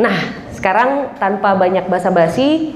[0.00, 0.16] Nah,
[0.54, 2.74] sekarang tanpa banyak basa-basi,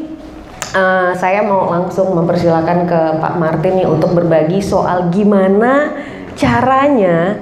[0.74, 5.94] uh, saya mau langsung mempersilahkan ke Pak Martin nih untuk berbagi soal gimana
[6.38, 7.40] caranya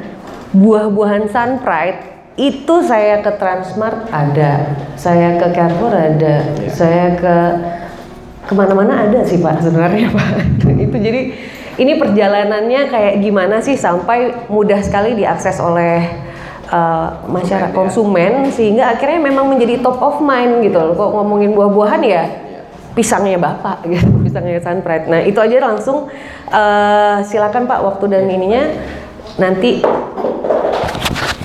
[0.56, 6.72] buah-buahan Sun Pride itu saya ke Transmart ada, saya ke Carrefour ada, yeah.
[6.72, 7.37] saya ke
[8.47, 10.63] ke mana-mana ada sih Pak sebenarnya Pak.
[10.69, 11.21] itu jadi
[11.77, 16.26] ini perjalanannya kayak gimana sih sampai mudah sekali diakses oleh
[16.70, 17.77] uh, masyarakat ya.
[17.77, 20.95] konsumen sehingga akhirnya memang menjadi top of mind gitu loh.
[20.95, 22.23] Kok ngomongin buah-buahan ya
[22.97, 25.06] pisangnya bapak gitu, pisangnya Sunpride.
[25.06, 26.09] Nah itu aja langsung
[26.48, 28.65] uh, silakan Pak waktu dan ininya
[29.37, 29.84] nanti.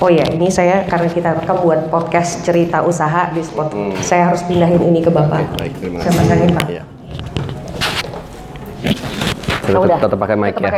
[0.02, 3.70] Oh ya, ini saya karena kita rekam buat podcast cerita usaha di spot.
[3.70, 3.94] Hmm.
[4.02, 5.46] Saya harus pindahin ini ke Bapak.
[5.46, 6.26] Oke, baik, terima kasih.
[6.26, 6.66] Saya Pak.
[6.66, 6.82] Ya.
[9.78, 9.86] Oh.
[9.86, 10.70] Tetap pakai mic ya.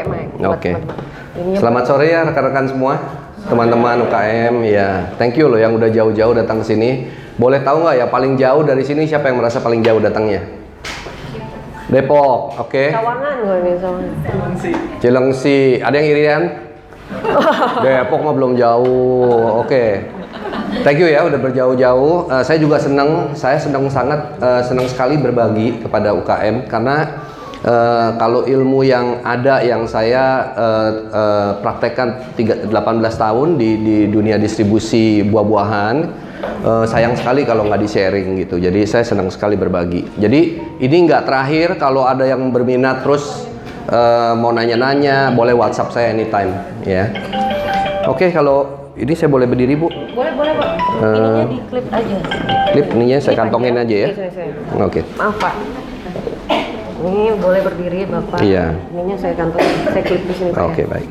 [0.52, 0.76] Oke.
[0.76, 1.56] Okay.
[1.56, 3.00] Selamat sore ya rekan-rekan semua,
[3.48, 4.88] teman-teman UKM ya.
[5.20, 6.90] Thank you loh yang udah jauh-jauh datang ke sini.
[7.34, 10.44] Boleh tahu nggak ya paling jauh dari sini siapa yang merasa paling jauh datangnya?
[11.90, 12.72] Depok, oke.
[12.72, 12.88] Okay.
[12.90, 13.74] Sawangan gue nih.
[14.24, 14.70] Cilengsi.
[14.98, 15.58] Cilengsi.
[15.84, 16.42] Ada yang irian?
[17.84, 19.60] Depok mah belum jauh.
[19.60, 19.68] Oke.
[19.68, 19.90] Okay.
[20.82, 22.26] Thank you ya udah berjauh-jauh.
[22.32, 27.23] Uh, saya juga senang, saya senang sangat uh, senang sekali berbagi kepada UKM karena
[27.64, 32.76] Uh, kalau ilmu yang ada yang saya uh, uh, praktekkan 3, 18
[33.16, 35.96] tahun di, di dunia distribusi buah-buahan,
[36.60, 38.60] uh, sayang sekali kalau nggak di sharing gitu.
[38.60, 40.04] Jadi saya senang sekali berbagi.
[40.20, 41.80] Jadi ini nggak terakhir.
[41.80, 43.48] Kalau ada yang berminat terus
[43.88, 46.52] uh, mau nanya-nanya, boleh WhatsApp saya anytime
[46.84, 47.08] ya.
[48.04, 49.88] Oke, okay, kalau ini saya boleh berdiri bu?
[49.88, 50.70] Boleh boleh pak.
[51.00, 52.16] Uh, ininya di klip aja.
[52.76, 54.08] Klip ininya saya kantongin aja ya.
[54.84, 55.00] Oke.
[55.00, 55.02] Okay.
[55.16, 55.83] Maaf pak.
[57.04, 58.40] Ini boleh berdiri Bapak.
[58.40, 58.72] Iya.
[58.96, 59.60] Ininya saya kantor,
[59.92, 60.64] saya klik di sini Pak.
[60.64, 60.88] Oke, okay, ya.
[60.88, 61.10] baik.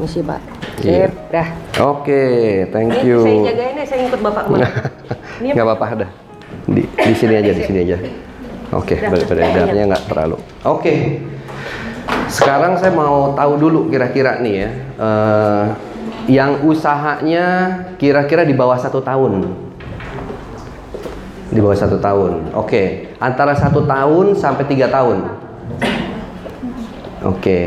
[0.00, 0.40] Misi Pak.
[0.80, 1.06] Iya.
[1.28, 1.48] Dah.
[1.84, 2.40] Oke, okay,
[2.72, 3.20] thank you.
[3.20, 4.68] Saya jagain ya, saya ngikut Bapak ke mana?
[5.44, 6.10] Nggak apa-apa, dah.
[6.64, 7.96] Di, di sini aja, di sini aja.
[8.72, 10.36] Oke, okay, beredarnya nggak terlalu.
[10.64, 10.80] Oke.
[10.80, 10.98] Okay.
[12.32, 15.64] Sekarang saya mau tahu dulu kira-kira nih ya, uh,
[16.26, 17.44] yang usahanya
[18.00, 19.63] kira-kira di bawah satu tahun
[21.50, 22.54] di bawah satu tahun.
[22.56, 22.86] Oke, okay.
[23.20, 25.28] antara satu tahun sampai tiga tahun.
[27.24, 27.64] Oke, okay.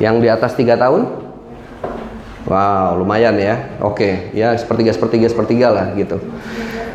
[0.00, 1.08] yang di atas tiga tahun?
[2.48, 3.80] Wow, lumayan ya.
[3.84, 4.36] Oke, okay.
[4.36, 6.16] ya sepertiga sepertiga sepertiga lah gitu.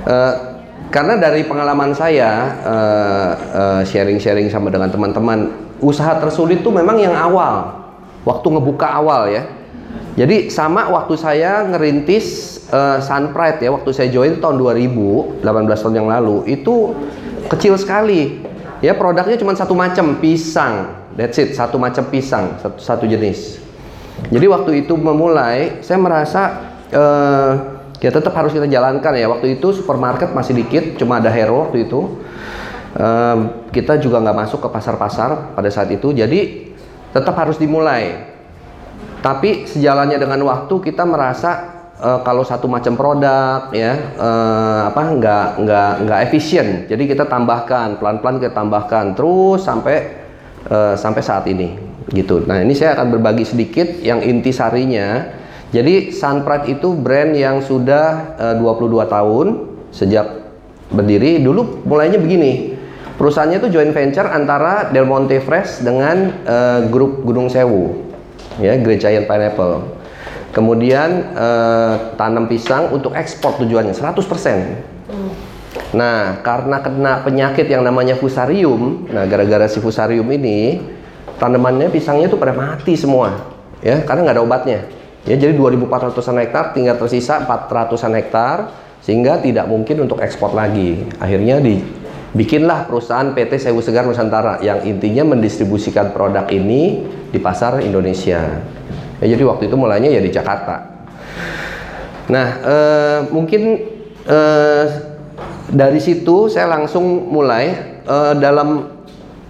[0.06, 0.34] Uh,
[0.94, 7.14] karena dari pengalaman saya uh, uh, sharing-sharing sama dengan teman-teman, usaha tersulit tuh memang yang
[7.14, 7.74] awal,
[8.24, 9.44] waktu ngebuka awal ya.
[10.16, 15.44] Jadi sama waktu saya ngerintis uh, Sun Pride ya waktu saya join tahun 2000 18
[15.84, 16.96] tahun yang lalu itu
[17.52, 18.40] kecil sekali.
[18.80, 21.03] Ya produknya cuma satu macam pisang.
[21.20, 23.59] That's it satu macam pisang satu, satu jenis.
[24.31, 26.42] Jadi waktu itu memulai saya merasa
[26.96, 27.52] uh,
[28.00, 29.28] ya tetap harus kita jalankan ya.
[29.28, 32.24] Waktu itu supermarket masih dikit cuma ada Hero waktu itu.
[32.96, 36.16] Uh, kita juga nggak masuk ke pasar-pasar pada saat itu.
[36.16, 36.72] Jadi
[37.12, 38.34] tetap harus dimulai
[39.25, 45.47] tapi sejalannya dengan waktu kita merasa uh, kalau satu macam produk ya uh, apa nggak
[45.66, 46.86] nggak nggak efisien.
[46.86, 50.14] Jadi kita tambahkan pelan-pelan kita tambahkan terus sampai
[50.69, 51.74] uh, sampai saat ini
[52.14, 52.46] gitu.
[52.46, 55.41] Nah ini saya akan berbagi sedikit yang inti sarinya.
[55.74, 59.47] Jadi Sunpride itu brand yang sudah uh, 22 tahun
[59.90, 60.28] sejak
[60.94, 61.41] berdiri.
[61.41, 62.78] Dulu mulainya begini
[63.18, 68.05] perusahaannya itu joint venture antara Del Monte Fresh dengan uh, grup Gunung Sewu
[68.60, 70.06] ya Great Giant Pineapple
[70.56, 74.16] Kemudian eh, tanam pisang untuk ekspor tujuannya 100%.
[75.12, 75.32] Hmm.
[75.92, 80.80] Nah, karena kena penyakit yang namanya fusarium, nah gara-gara si fusarium ini
[81.36, 83.52] tanamannya pisangnya itu pada mati semua,
[83.84, 84.80] ya karena nggak ada obatnya.
[85.28, 88.58] Ya, jadi 2.400an hektar tinggal tersisa 400an hektar
[89.04, 91.04] sehingga tidak mungkin untuk ekspor lagi.
[91.20, 91.60] Akhirnya
[92.35, 98.59] dibikinlah perusahaan PT Sewu Segar Nusantara yang intinya mendistribusikan produk ini di pasar Indonesia.
[99.23, 100.84] Ya, jadi waktu itu mulainya ya di Jakarta.
[102.28, 103.79] Nah, eh, mungkin
[104.28, 104.85] eh,
[105.72, 107.72] dari situ saya langsung mulai
[108.03, 108.91] eh, dalam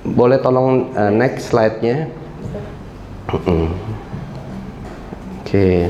[0.06, 2.06] boleh tolong eh, next slide-nya.
[3.34, 3.50] Oke.
[5.42, 5.90] Okay.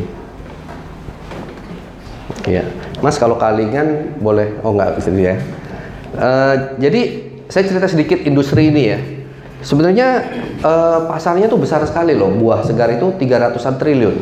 [2.47, 2.63] Ya,
[3.03, 5.35] Mas kalau kalingan boleh, oh nggak bisa ya.
[6.15, 7.01] Uh, jadi
[7.51, 8.99] saya cerita sedikit industri ini ya.
[9.65, 10.21] Sebenarnya
[10.61, 12.29] uh, pasarnya tuh besar sekali loh.
[12.31, 14.17] Buah segar itu 300-an triliun.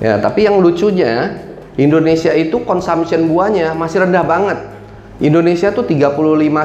[0.00, 1.44] Ya, tapi yang lucunya
[1.76, 4.58] Indonesia itu consumption buahnya masih rendah banget.
[5.20, 6.16] Indonesia tuh 35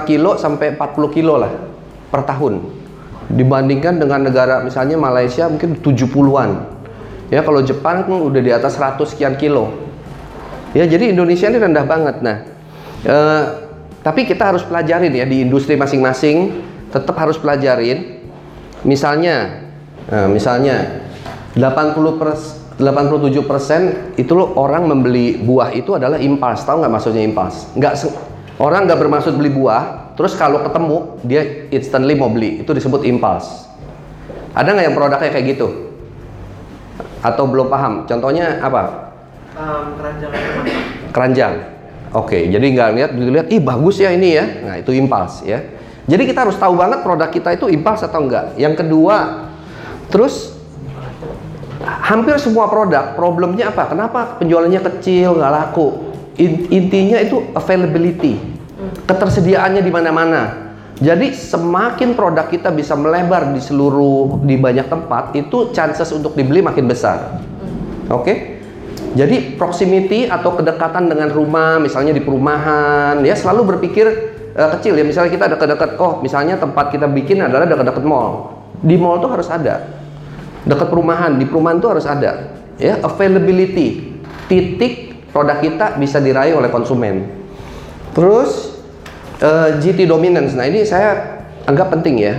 [0.08, 1.52] kilo sampai 40 kilo lah
[2.08, 2.64] per tahun.
[3.28, 6.52] Dibandingkan dengan negara misalnya Malaysia mungkin 70-an.
[7.34, 9.74] Ya, kalau Jepang kan udah di atas 100 sekian kilo.
[10.78, 12.22] Ya, jadi Indonesia ini rendah banget.
[12.22, 12.38] Nah,
[13.04, 13.44] eh,
[14.06, 16.62] tapi kita harus pelajarin ya di industri masing-masing,
[16.94, 18.22] tetap harus pelajarin.
[18.86, 19.66] Misalnya,
[20.06, 21.02] eh, misalnya
[21.58, 26.62] 80 pers 87 persen itu loh orang membeli buah itu adalah impas.
[26.70, 27.74] Tahu nggak maksudnya impas?
[27.74, 28.14] Nggak
[28.62, 31.42] orang nggak bermaksud beli buah, terus kalau ketemu dia
[31.74, 32.62] instantly mau beli.
[32.62, 33.66] Itu disebut impas.
[34.54, 35.68] Ada nggak yang produknya kayak gitu?
[37.26, 38.06] Atau belum paham?
[38.06, 39.10] Contohnya apa?
[39.58, 40.32] Um, keranjang
[41.10, 41.75] keranjang.
[42.16, 44.46] Oke, jadi nggak lihat dilihat, ih bagus ya ini ya.
[44.64, 45.60] Nah itu impuls ya.
[46.08, 48.56] Jadi kita harus tahu banget produk kita itu impuls atau enggak.
[48.56, 49.52] Yang kedua,
[50.08, 50.56] terus
[51.84, 53.92] hampir semua produk problemnya apa?
[53.92, 56.16] Kenapa penjualannya kecil nggak laku?
[56.40, 58.40] In- intinya itu availability,
[59.04, 60.42] ketersediaannya di mana-mana.
[60.96, 66.64] Jadi semakin produk kita bisa melebar di seluruh di banyak tempat, itu chances untuk dibeli
[66.64, 67.44] makin besar.
[68.08, 68.55] Oke?
[69.16, 74.06] Jadi proximity atau kedekatan dengan rumah, misalnya di perumahan, ya selalu berpikir
[74.52, 75.08] eh, kecil ya.
[75.08, 78.60] Misalnya kita dekat-dekat, oh misalnya tempat kita bikin adalah dekat-dekat mall.
[78.84, 79.88] Di mall tuh harus ada.
[80.68, 82.60] Dekat perumahan, di perumahan tuh harus ada.
[82.76, 84.20] Ya, availability,
[84.52, 87.24] titik produk kita bisa diraih oleh konsumen.
[88.12, 88.84] Terus
[89.40, 90.60] eh, GT dominance.
[90.60, 92.36] Nah ini saya anggap penting ya.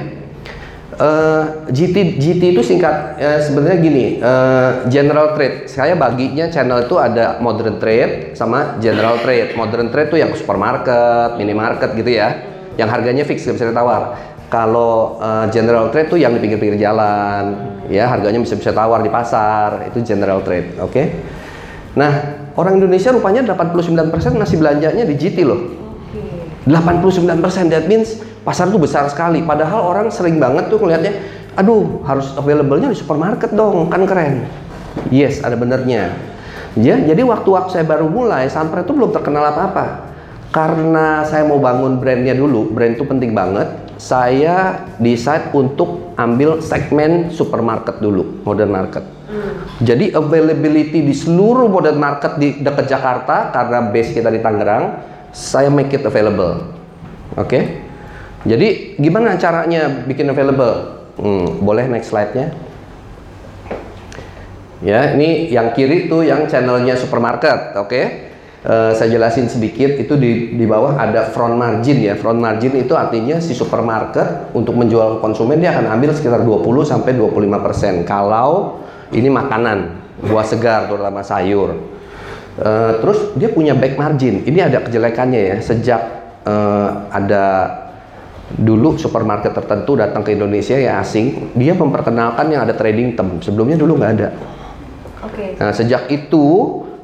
[0.97, 1.45] Eh,
[1.77, 5.69] GT GT itu singkat eh, sebenarnya gini eh, general trade.
[5.69, 9.53] Saya baginya channel itu ada modern trade sama general trade.
[9.61, 12.41] Modern trade itu yang supermarket minimarket gitu ya
[12.81, 14.03] yang harganya fix nggak bisa ditawar.
[14.49, 19.13] Kalau eh, general trade tuh yang di pinggir-pinggir jalan ya harganya bisa bisa tawar di
[19.13, 21.03] pasar itu general trade oke?
[21.93, 22.13] Nah
[22.57, 25.61] orang Indonesia rupanya 89% masih belanjanya di GT loh.
[26.65, 29.43] 89% that means pasar tuh besar sekali.
[29.43, 31.13] Padahal orang sering banget tuh ngelihatnya
[31.59, 34.47] aduh harus available-nya di supermarket dong kan keren.
[35.11, 36.15] Yes ada benernya.
[36.79, 40.15] Ya jadi waktu-waktu saya baru mulai Sunpre itu belum terkenal apa-apa.
[40.55, 43.67] Karena saya mau bangun brandnya dulu brand itu penting banget
[43.97, 49.05] saya decide untuk ambil segmen supermarket dulu modern market.
[49.83, 54.85] Jadi availability di seluruh modern market di dekat Jakarta karena base kita di Tangerang,
[55.37, 56.73] saya make it available.
[57.37, 57.85] Oke?
[58.47, 61.03] Jadi gimana caranya bikin available?
[61.19, 62.55] Hmm, boleh next slide-nya?
[64.85, 68.27] Ya, ini yang kiri tuh yang channelnya supermarket, oke?
[68.67, 72.19] Eh, saya jelasin sedikit itu di di bawah ada front margin ya.
[72.19, 76.67] Front margin itu artinya si supermarket untuk menjual ke konsumen dia akan ambil sekitar 20
[76.83, 78.83] sampai 25% kalau
[79.15, 81.79] ini makanan, buah segar terutama sayur.
[82.59, 84.43] Eh, terus dia punya back margin.
[84.43, 85.57] Ini ada kejelekannya ya.
[85.63, 86.03] Sejak
[86.43, 87.45] eh, ada
[88.55, 93.43] dulu supermarket tertentu datang ke Indonesia ya asing, dia memperkenalkan yang ada trading term.
[93.43, 94.29] Sebelumnya dulu nggak ada.
[95.27, 95.59] Oke.
[95.59, 96.45] Nah, sejak itu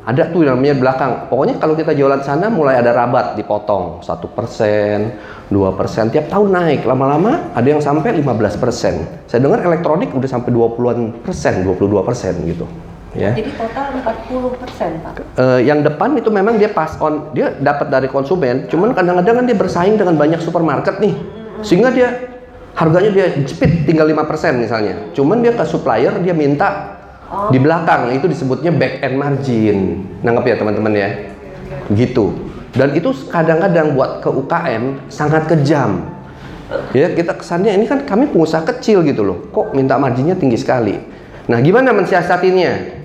[0.03, 1.12] ada tuh yang namanya belakang.
[1.31, 6.50] Pokoknya kalau kita jualan sana mulai ada rabat dipotong satu persen, dua persen tiap tahun
[6.50, 6.87] naik.
[6.87, 9.06] Lama-lama ada yang sampai 15 persen.
[9.31, 12.67] Saya dengar elektronik udah sampai 20-an persen, 22 persen gitu.
[13.12, 13.37] Ya.
[13.37, 15.20] Jadi total 40 persen Pak.
[15.37, 18.64] Eh, yang depan itu memang dia pass on, dia dapat dari konsumen.
[18.73, 21.12] Cuman kadang-kadang kan dia bersaing dengan banyak supermarket nih,
[21.61, 22.09] sehingga dia
[22.73, 25.12] harganya dia jepit tinggal 5% misalnya.
[25.12, 26.97] Cuman dia ke supplier dia minta
[27.53, 29.79] di belakang itu disebutnya back end margin.
[30.25, 31.08] Nanggap ya teman-teman ya.
[31.93, 32.32] Gitu.
[32.72, 36.08] Dan itu kadang-kadang buat ke UKM sangat kejam.
[36.96, 39.53] Ya, kita kesannya ini kan kami pengusaha kecil gitu loh.
[39.53, 40.96] Kok minta marginnya tinggi sekali.
[41.44, 43.02] Nah, gimana mensiasatinya?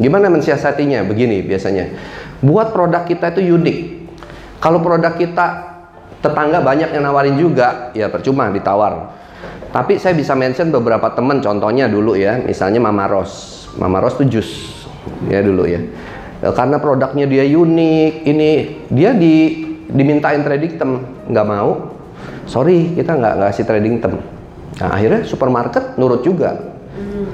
[0.00, 1.04] Gimana mensiasatinya?
[1.04, 1.92] Begini biasanya.
[2.40, 3.78] Buat produk kita itu unik.
[4.64, 5.46] Kalau produk kita
[6.24, 9.20] tetangga banyak yang nawarin juga, ya percuma ditawar.
[9.70, 13.64] Tapi saya bisa mention beberapa teman contohnya dulu ya, misalnya Mama Ros.
[13.78, 14.50] Mama Ros itu jus
[15.30, 15.80] ya dulu ya.
[16.42, 18.50] E, Karena produknya dia unik, ini
[18.90, 20.92] dia di dimintain trading term,
[21.28, 21.92] nggak mau.
[22.50, 24.18] Sorry, kita nggak kasih trading term.
[24.80, 26.79] Nah, akhirnya supermarket nurut juga.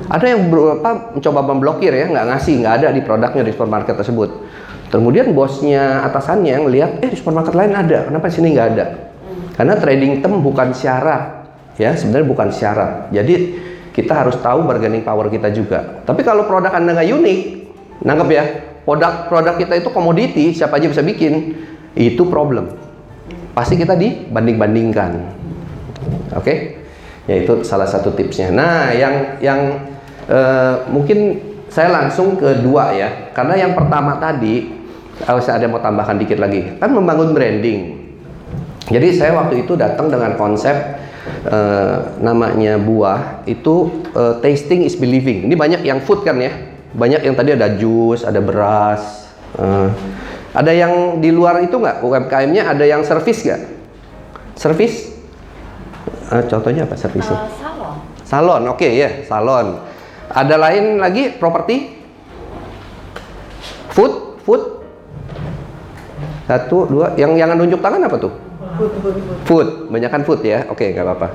[0.06, 4.30] Ada yang beberapa mencoba memblokir ya, nggak ngasih, nggak ada di produknya di supermarket tersebut.
[4.86, 8.86] Kemudian bosnya atasannya ngelihat, eh di supermarket lain ada, kenapa di sini nggak ada?
[9.58, 13.10] Karena trading term bukan syarat, ya sebenarnya bukan syarat.
[13.10, 13.34] Jadi
[13.90, 16.04] kita harus tahu bargaining power kita juga.
[16.06, 17.40] Tapi kalau produk anda nggak unik,
[18.06, 18.44] nangkep ya,
[18.86, 21.58] produk produk kita itu komoditi, siapa aja bisa bikin,
[21.98, 22.78] itu problem.
[23.56, 25.10] Pasti kita dibanding-bandingkan.
[26.36, 26.84] Oke?
[27.26, 28.54] Ya itu salah satu tipsnya.
[28.54, 29.60] Nah, yang yang
[30.30, 31.18] eh, mungkin
[31.70, 33.08] saya langsung ke dua ya.
[33.34, 34.70] Karena yang pertama tadi,
[35.24, 38.08] kalau saya ada mau tambahkan dikit lagi, kan membangun branding.
[38.86, 40.74] Jadi saya waktu itu datang dengan konsep
[41.46, 45.50] eh, namanya buah itu eh, tasting is believing.
[45.50, 46.54] Ini banyak yang food kan ya,
[46.94, 49.88] banyak yang tadi ada jus, ada beras, Eh,
[50.52, 53.62] ada yang di luar itu nggak UMKM-nya ada yang servis nggak?
[54.56, 55.16] Servis?
[56.32, 57.36] Eh, contohnya apa servisnya?
[57.40, 57.94] Eh, salon.
[58.26, 59.80] Salon, oke ya, salon.
[60.30, 61.96] Ada lain lagi properti?
[63.94, 64.62] Food, food.
[66.46, 67.14] Satu, dua.
[67.18, 68.32] Yang yang nunjuk tangan apa tuh?
[69.48, 70.68] Food, banyakkan food ya.
[70.68, 71.28] Oke, nggak apa-apa.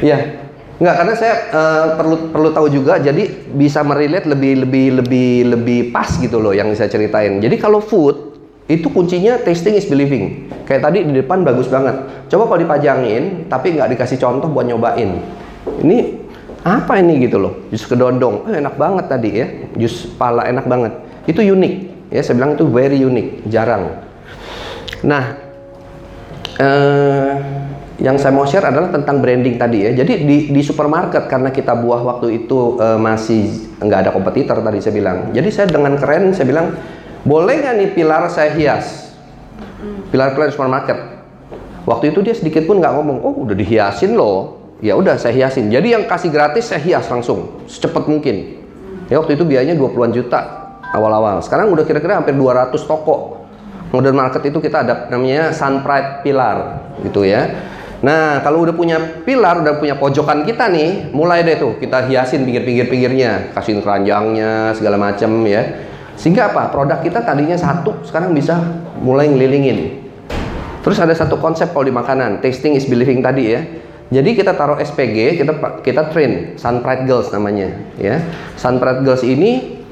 [0.00, 0.48] Iya,
[0.80, 2.96] nggak karena saya eh, perlu perlu tahu juga.
[2.96, 7.38] Jadi bisa merelate lebih lebih lebih lebih pas gitu loh yang saya ceritain.
[7.38, 10.50] Jadi kalau food itu kuncinya tasting is believing.
[10.66, 12.26] Kayak tadi di depan bagus banget.
[12.26, 15.22] Coba kalau dipajangin, tapi nggak dikasih contoh buat nyobain.
[15.86, 16.25] Ini
[16.66, 17.70] apa ini gitu loh?
[17.70, 19.46] Jus kedondong, eh, enak banget tadi ya.
[19.78, 20.92] Jus pala enak banget.
[21.30, 21.74] Itu unik
[22.10, 22.26] ya.
[22.26, 24.02] Saya bilang itu very unique, jarang.
[25.06, 25.38] Nah,
[26.58, 27.32] eh,
[28.02, 29.90] yang saya mau share adalah tentang branding tadi ya.
[29.94, 34.82] Jadi di, di supermarket karena kita buah waktu itu eh, masih nggak ada kompetitor tadi
[34.82, 35.30] saya bilang.
[35.30, 36.74] Jadi saya dengan keren saya bilang
[37.22, 39.14] boleh nggak nih pilar saya hias?
[40.10, 40.98] Pilar-pilar supermarket.
[41.86, 44.65] Waktu itu dia sedikit pun nggak ngomong, oh udah dihiasin loh.
[44.84, 45.72] Ya udah saya hiasin.
[45.72, 48.60] Jadi yang kasih gratis saya hias langsung secepat mungkin.
[49.08, 50.40] Ya waktu itu biayanya 20-an juta
[50.92, 51.40] awal-awal.
[51.40, 53.48] Sekarang udah kira-kira hampir 200 toko.
[53.94, 57.54] Modern market itu kita ada namanya Sun Pride Pilar gitu ya.
[58.04, 62.44] Nah, kalau udah punya pilar, udah punya pojokan kita nih, mulai deh tuh kita hiasin
[62.44, 65.64] pinggir-pinggir-pinggirnya, kasihin keranjangnya, segala macam ya.
[66.12, 66.68] Sehingga apa?
[66.68, 68.60] Produk kita tadinya satu, sekarang bisa
[69.00, 70.04] mulai ngelilingin.
[70.84, 73.64] Terus ada satu konsep kalau di makanan, tasting is believing tadi ya.
[74.06, 78.22] Jadi kita taruh SPG, kita kita train Sun Pride Girls namanya, ya.
[78.54, 79.82] Sun Pride Girls ini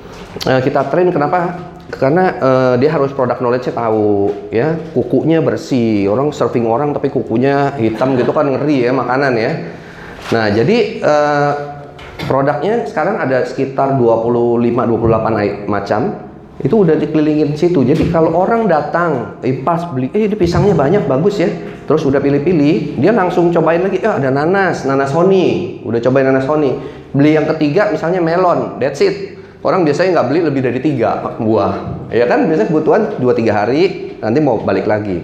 [0.46, 1.58] eh, kita train kenapa?
[1.90, 4.78] Karena eh, dia harus produk knowledge-nya tahu, ya.
[4.94, 9.52] Kukunya bersih, orang serving orang tapi kukunya hitam gitu kan ngeri ya makanan ya.
[10.30, 11.52] Nah, jadi eh,
[12.30, 16.23] produknya sekarang ada sekitar 25-28 ai- macam
[16.64, 17.84] itu udah dikelilingin situ.
[17.84, 21.52] Jadi kalau orang datang, eh, pas beli, eh ini pisangnya banyak, bagus ya.
[21.84, 26.48] Terus udah pilih-pilih, dia langsung cobain lagi, eh ada nanas, nanas honey, udah cobain nanas
[26.48, 26.80] honey.
[27.12, 29.36] Beli yang ketiga misalnya melon, that's it.
[29.60, 32.48] Orang biasanya nggak beli lebih dari tiga buah, ya kan?
[32.48, 33.82] Biasanya kebutuhan 2-3 hari,
[34.24, 35.20] nanti mau balik lagi.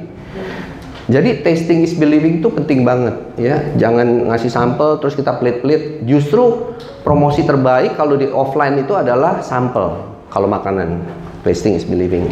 [1.10, 3.58] Jadi tasting is believing itu penting banget ya.
[3.74, 6.06] Jangan ngasih sampel terus kita pelit-pelit.
[6.06, 10.06] Justru promosi terbaik kalau di offline itu adalah sampel.
[10.30, 11.02] Kalau makanan
[11.44, 12.28] tasting is believing.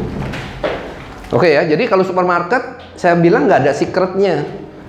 [1.29, 1.65] Oke ya.
[1.65, 4.45] Jadi kalau supermarket saya bilang nggak ada secretnya.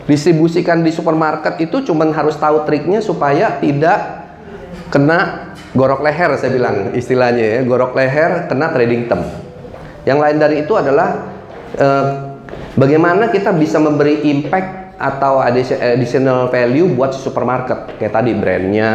[0.10, 4.26] Distribusikan di supermarket itu cuman harus tahu triknya supaya tidak
[4.90, 7.60] kena gorok leher saya bilang istilahnya ya.
[7.62, 9.22] Gorok leher kena trading term.
[10.08, 11.30] Yang lain dari itu adalah
[11.78, 12.06] eh,
[12.74, 18.92] bagaimana kita bisa memberi impact atau addi- additional value buat supermarket kayak tadi brandnya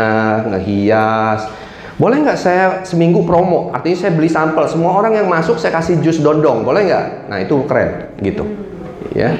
[0.52, 1.48] ngehias
[1.94, 3.70] boleh nggak saya seminggu promo?
[3.70, 4.66] Artinya saya beli sampel.
[4.66, 6.66] Semua orang yang masuk saya kasih jus dondong.
[6.66, 7.06] Boleh nggak?
[7.30, 8.42] Nah itu keren gitu.
[9.14, 9.30] Ya.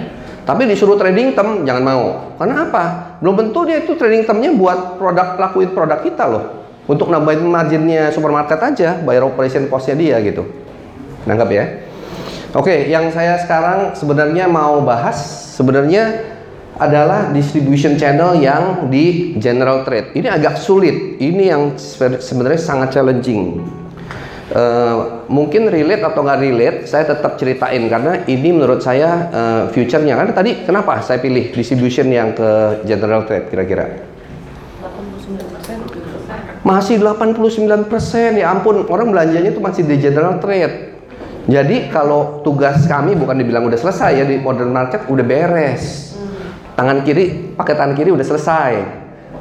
[0.45, 2.05] Tapi disuruh trading term jangan mau.
[2.37, 2.85] Karena apa?
[3.19, 6.45] Belum tentu dia itu trading termnya buat produk lakuin produk kita loh.
[6.85, 10.45] Untuk nambahin marginnya supermarket aja bayar operation costnya dia gitu.
[11.25, 11.65] Nangkap ya?
[12.55, 15.17] Oke, yang saya sekarang sebenarnya mau bahas
[15.59, 16.34] sebenarnya
[16.75, 20.11] adalah distribution channel yang di general trade.
[20.15, 21.23] Ini agak sulit.
[21.23, 23.63] Ini yang se- sebenarnya sangat challenging.
[24.45, 24.97] Eh,
[25.33, 30.19] mungkin relate atau nggak relate, saya tetap ceritain karena ini menurut saya eh, future-nya.
[30.19, 34.05] Karena tadi kenapa saya pilih distribution yang ke general trade kira-kira?
[36.65, 40.97] Masih 89% ya ampun orang belanjanya itu masih di general trade.
[41.45, 46.14] Jadi kalau tugas kami bukan dibilang udah selesai ya di modern market udah beres.
[46.75, 48.73] Tangan kiri pakai tangan kiri udah selesai.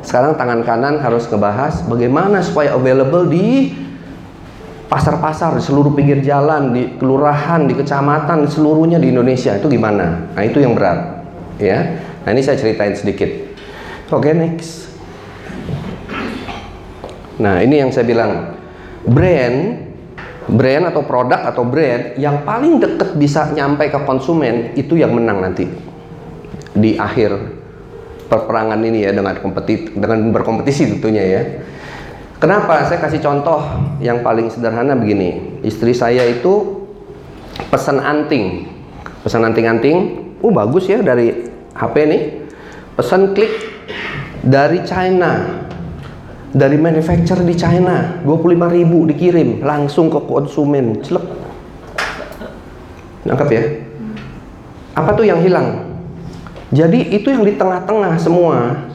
[0.06, 3.74] Sekarang tangan kanan harus ngebahas bagaimana supaya available di
[4.92, 10.30] pasar-pasar di seluruh pinggir jalan, di kelurahan, di kecamatan, seluruhnya di Indonesia itu gimana?
[10.38, 11.26] Nah itu yang berat,
[11.58, 11.98] ya.
[12.22, 13.32] Nah ini saya ceritain sedikit.
[14.14, 14.94] Oke next.
[17.42, 18.54] Nah, ini yang saya bilang
[19.10, 19.90] brand
[20.44, 25.40] brand atau produk atau brand yang paling deket bisa nyampe ke konsumen itu yang menang
[25.40, 25.66] nanti
[26.74, 27.62] di akhir
[28.28, 31.42] perperangan ini ya dengan kompetit dengan berkompetisi tentunya ya.
[32.42, 32.84] Kenapa?
[32.84, 33.64] Saya kasih contoh
[34.04, 35.62] yang paling sederhana begini.
[35.64, 36.84] Istri saya itu
[37.72, 38.68] pesan anting.
[39.24, 39.98] Pesan anting-anting,
[40.44, 42.22] uh bagus ya dari HP nih.
[43.00, 43.48] Pesan klik
[44.44, 45.64] dari China
[46.54, 51.26] dari manufacturer di China 25.000 dikirim langsung ke konsumen celek
[53.26, 53.64] nangkap ya
[54.94, 55.93] apa tuh yang hilang
[56.74, 58.90] jadi itu yang di tengah-tengah semua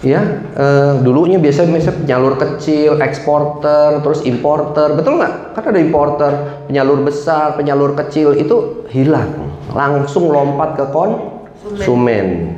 [0.00, 0.22] ya
[0.56, 5.52] eh, dulunya biasa biasa penyalur kecil, eksporter, terus importer, betul nggak?
[5.52, 6.32] Kan ada importer,
[6.70, 12.56] penyalur besar, penyalur kecil itu hilang, langsung lompat ke konsumen.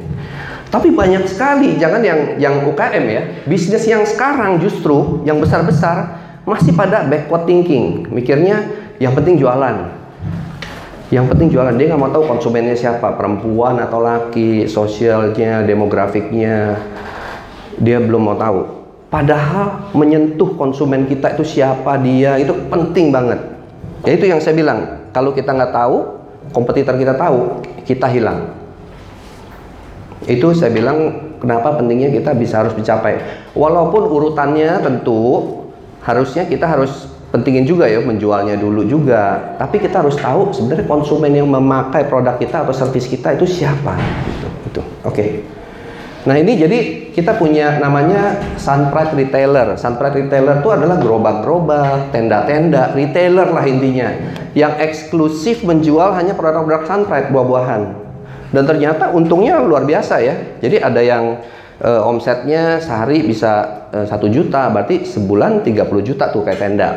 [0.73, 6.17] Tapi banyak sekali, jangan yang yang UKM ya, bisnis yang sekarang justru yang besar-besar
[6.49, 10.02] masih pada backward thinking, mikirnya yang penting jualan.
[11.13, 16.81] Yang penting jualan, dia nggak mau tahu konsumennya siapa, perempuan atau laki, sosialnya, demografiknya,
[17.77, 18.81] dia belum mau tahu.
[19.13, 23.45] Padahal menyentuh konsumen kita itu siapa dia itu penting banget.
[24.09, 26.17] Ya itu yang saya bilang, kalau kita nggak tahu,
[26.57, 28.57] kompetitor kita tahu, kita hilang.
[30.25, 33.21] Itu saya bilang kenapa pentingnya kita bisa harus dicapai.
[33.53, 35.61] Walaupun urutannya tentu
[36.01, 39.57] harusnya kita harus pentingin juga ya menjualnya dulu juga.
[39.57, 43.97] Tapi kita harus tahu sebenarnya konsumen yang memakai produk kita atau servis kita itu siapa
[44.29, 44.49] gitu.
[44.69, 44.83] Itu.
[45.03, 45.09] Oke.
[45.09, 45.31] Okay.
[46.23, 46.79] Nah ini jadi
[47.11, 49.75] kita punya namanya Sunpride Retailer.
[49.75, 54.15] Sunpride Retailer itu adalah gerobak-gerobak, tenda-tenda, retailer lah intinya.
[54.55, 57.83] Yang eksklusif menjual hanya produk-produk Sunpride, buah-buahan.
[58.55, 60.35] Dan ternyata untungnya luar biasa ya.
[60.63, 61.43] Jadi ada yang
[61.83, 66.91] uh, omsetnya sehari bisa satu uh, juta, berarti sebulan 30 juta tuh kayak tenda.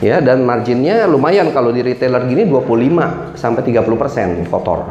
[0.00, 4.84] Ya, dan marginnya lumayan kalau di retailer gini 25 sampai 30 persen kotor.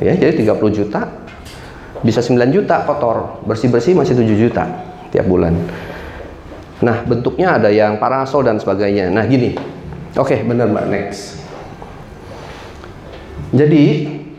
[0.00, 1.24] Ya, jadi 30 juta
[2.04, 4.64] bisa 9 juta kotor, bersih-bersih masih 7 juta
[5.08, 5.56] tiap bulan.
[6.84, 9.08] Nah, bentuknya ada yang parasol dan sebagainya.
[9.08, 9.56] Nah, gini.
[10.14, 11.40] Oke, okay, bener Mbak, next.
[13.56, 13.84] Jadi,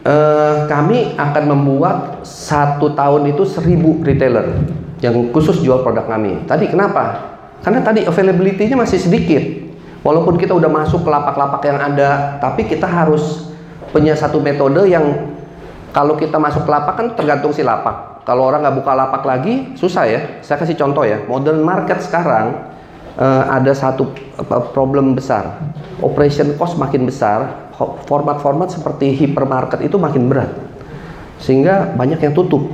[0.06, 4.62] eh, kami akan membuat satu tahun itu 1000 retailer
[5.02, 6.46] yang khusus jual produk kami.
[6.46, 7.35] Tadi kenapa?
[7.62, 9.44] Karena tadi availability-nya masih sedikit.
[10.06, 13.50] Walaupun kita udah masuk ke lapak-lapak yang ada, tapi kita harus
[13.90, 15.34] punya satu metode yang
[15.96, 18.22] kalau kita masuk ke lapak kan tergantung si lapak.
[18.26, 20.20] Kalau orang nggak buka lapak lagi, susah ya.
[20.42, 21.22] Saya kasih contoh ya.
[21.30, 22.74] Modern market sekarang
[23.16, 24.12] uh, ada satu
[24.74, 25.62] problem besar.
[26.02, 27.70] Operation cost makin besar.
[28.10, 30.52] Format-format seperti hypermarket itu makin berat.
[31.38, 32.66] Sehingga banyak yang tutup.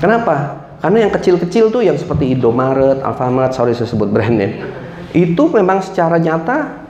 [0.00, 0.63] Kenapa?
[0.84, 4.52] Karena yang kecil-kecil tuh yang seperti Indomaret, Alfamart, sorry saya sebut brandnya.
[5.16, 6.84] Itu memang secara nyata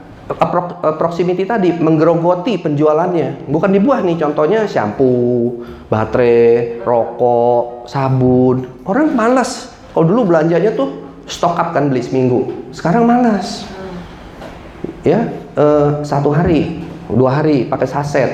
[0.99, 3.47] proximity tadi menggerogoti penjualannya.
[3.47, 8.83] Bukan di buah nih contohnya shampoo baterai rokok sabun.
[8.83, 10.91] Orang malas kalau dulu belanjanya tuh
[11.23, 12.67] stok up kan beli seminggu.
[12.75, 13.63] Sekarang malas
[15.07, 15.23] ya
[15.55, 18.31] eh, satu hari dua hari pakai saset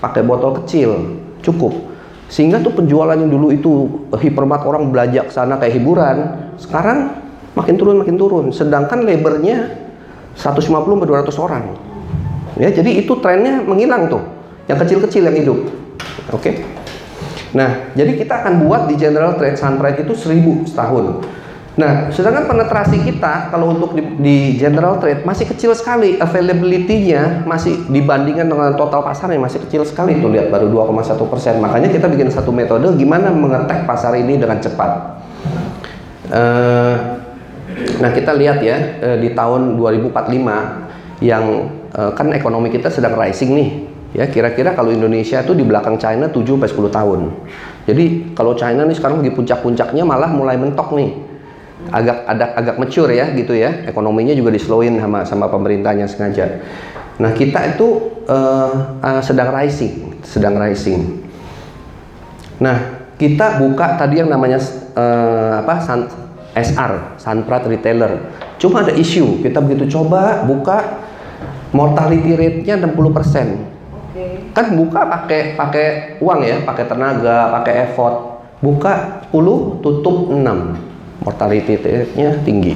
[0.00, 1.93] pakai botol kecil cukup
[2.34, 7.14] sehingga tuh penjualan yang dulu itu hipermat orang belanja sana kayak hiburan sekarang
[7.54, 9.84] makin turun makin turun sedangkan labornya
[10.34, 11.64] 150 sampai 200 orang.
[12.58, 14.22] Ya, jadi itu trennya menghilang tuh.
[14.70, 15.58] Yang kecil-kecil yang hidup.
[16.30, 16.42] Oke.
[16.42, 16.54] Okay?
[17.54, 21.22] Nah, jadi kita akan buat di General Trade Sunrise itu 1000 setahun.
[21.74, 27.90] Nah, sedangkan penetrasi kita kalau untuk di, di General Trade masih kecil sekali, availability-nya masih
[27.90, 31.58] dibandingkan dengan total pasarnya masih kecil sekali tuh lihat baru 2,1 persen.
[31.58, 34.90] Makanya kita bikin satu metode gimana mengetek pasar ini dengan cepat.
[36.30, 37.24] Uh,
[37.74, 41.44] Nah, kita lihat ya eh, di tahun 2045 yang
[41.90, 43.70] eh, kan ekonomi kita sedang rising nih.
[44.14, 47.20] Ya, kira-kira kalau Indonesia itu di belakang China 7 sampai 10 tahun.
[47.90, 48.04] Jadi,
[48.38, 51.18] kalau China nih sekarang di puncak-puncaknya malah mulai mentok nih.
[51.92, 53.84] Agak ada agak mature ya gitu ya.
[53.88, 56.62] Ekonominya juga dislowin sama sama pemerintahnya sengaja.
[57.14, 61.22] Nah, kita itu uh, uh, sedang rising, sedang rising.
[62.58, 64.58] Nah, kita buka tadi yang namanya
[64.98, 65.78] uh, apa
[66.54, 68.30] SR, Sunprat Retailer.
[68.58, 71.02] Cuma ada isu, kita begitu coba buka
[71.74, 72.94] mortality rate-nya 60%.
[74.14, 74.54] Okay.
[74.54, 75.86] Kan buka pakai pakai
[76.22, 78.42] uang ya, pakai tenaga, pakai effort.
[78.62, 80.93] Buka 10, tutup 6.
[81.22, 82.74] Mortality rate-nya tinggi.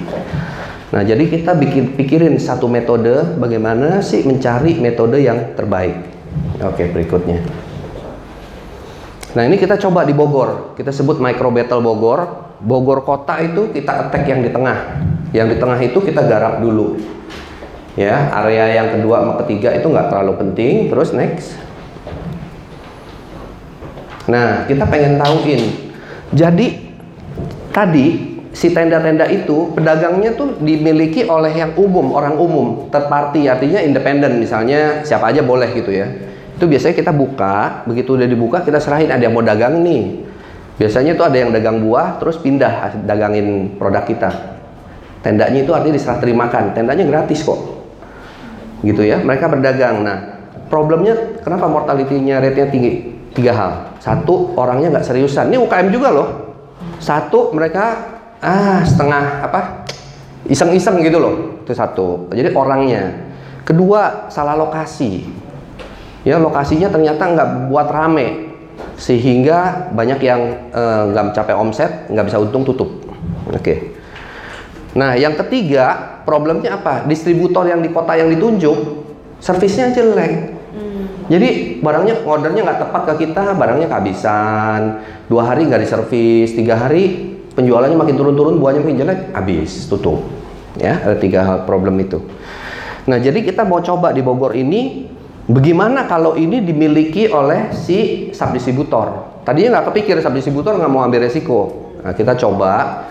[0.94, 5.98] Nah, jadi kita bikin pikirin satu metode bagaimana sih mencari metode yang terbaik.
[6.62, 7.44] Oke, berikutnya.
[9.36, 10.78] Nah, ini kita coba di Bogor.
[10.78, 14.98] Kita sebut micro battle Bogor Bogor kota itu kita attack yang di tengah.
[15.30, 16.98] Yang di tengah itu kita garap dulu.
[17.94, 20.74] Ya, area yang kedua sama ketiga itu nggak terlalu penting.
[20.90, 21.54] Terus next.
[24.26, 25.62] Nah, kita pengen tahuin.
[26.34, 26.87] Jadi
[27.70, 34.40] tadi si tenda-tenda itu pedagangnya tuh dimiliki oleh yang umum, orang umum, terparti artinya independen
[34.40, 36.08] misalnya siapa aja boleh gitu ya.
[36.58, 40.28] Itu biasanya kita buka, begitu udah dibuka kita serahin ada yang mau dagang nih
[40.78, 44.30] Biasanya itu ada yang dagang buah, terus pindah dagangin produk kita.
[45.26, 47.58] Tendanya itu artinya diserah terimakan, tendanya gratis kok.
[48.86, 50.06] Gitu ya, mereka berdagang.
[50.06, 50.38] Nah,
[50.70, 52.92] problemnya kenapa mortality-nya rate-nya tinggi?
[53.34, 53.72] Tiga hal.
[53.98, 55.50] Satu, orangnya nggak seriusan.
[55.50, 56.47] Ini UKM juga loh.
[56.98, 59.60] Satu mereka ah setengah apa
[60.46, 62.30] iseng-iseng gitu loh itu satu.
[62.32, 63.28] Jadi orangnya.
[63.66, 65.28] Kedua salah lokasi.
[66.24, 68.48] Ya lokasinya ternyata nggak buat rame
[68.98, 70.40] sehingga banyak yang
[70.72, 72.88] eh, nggak mencapai omset, nggak bisa untung tutup.
[73.48, 73.94] Oke.
[74.98, 77.06] Nah, yang ketiga, problemnya apa?
[77.06, 78.76] Distributor yang di kota yang ditunjuk,
[79.38, 80.57] servisnya jelek.
[81.28, 84.80] Jadi barangnya ordernya nggak tepat ke kita, barangnya kehabisan.
[85.28, 90.24] Dua hari nggak diservis, tiga hari penjualannya makin turun-turun, buahnya makin jelek, habis, tutup.
[90.80, 92.22] Ya, ada tiga hal problem itu.
[93.04, 95.10] Nah, jadi kita mau coba di Bogor ini,
[95.50, 99.40] bagaimana kalau ini dimiliki oleh si subdistributor?
[99.44, 101.92] Tadinya nggak kepikir subdistributor nggak mau ambil resiko.
[102.00, 103.04] Nah, kita coba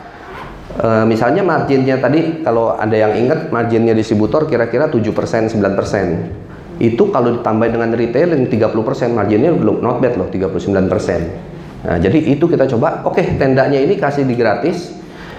[0.77, 6.46] Eh, misalnya marginnya tadi kalau ada yang ingat marginnya distributor kira-kira 7% 9%
[6.78, 12.20] itu kalau ditambah dengan retail yang 30% marginnya belum not bad loh 39% nah jadi
[12.34, 14.98] itu kita coba oke okay, tendanya ini kasih di gratis.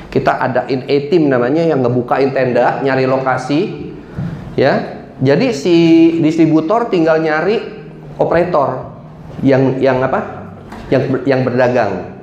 [0.09, 3.93] Kita adain a team namanya yang ngebukain tenda nyari lokasi
[4.57, 5.05] ya.
[5.19, 5.77] Jadi si
[6.23, 7.61] distributor tinggal nyari
[8.17, 8.97] operator
[9.45, 10.49] yang yang apa?
[10.89, 12.17] Yang yang berdagang.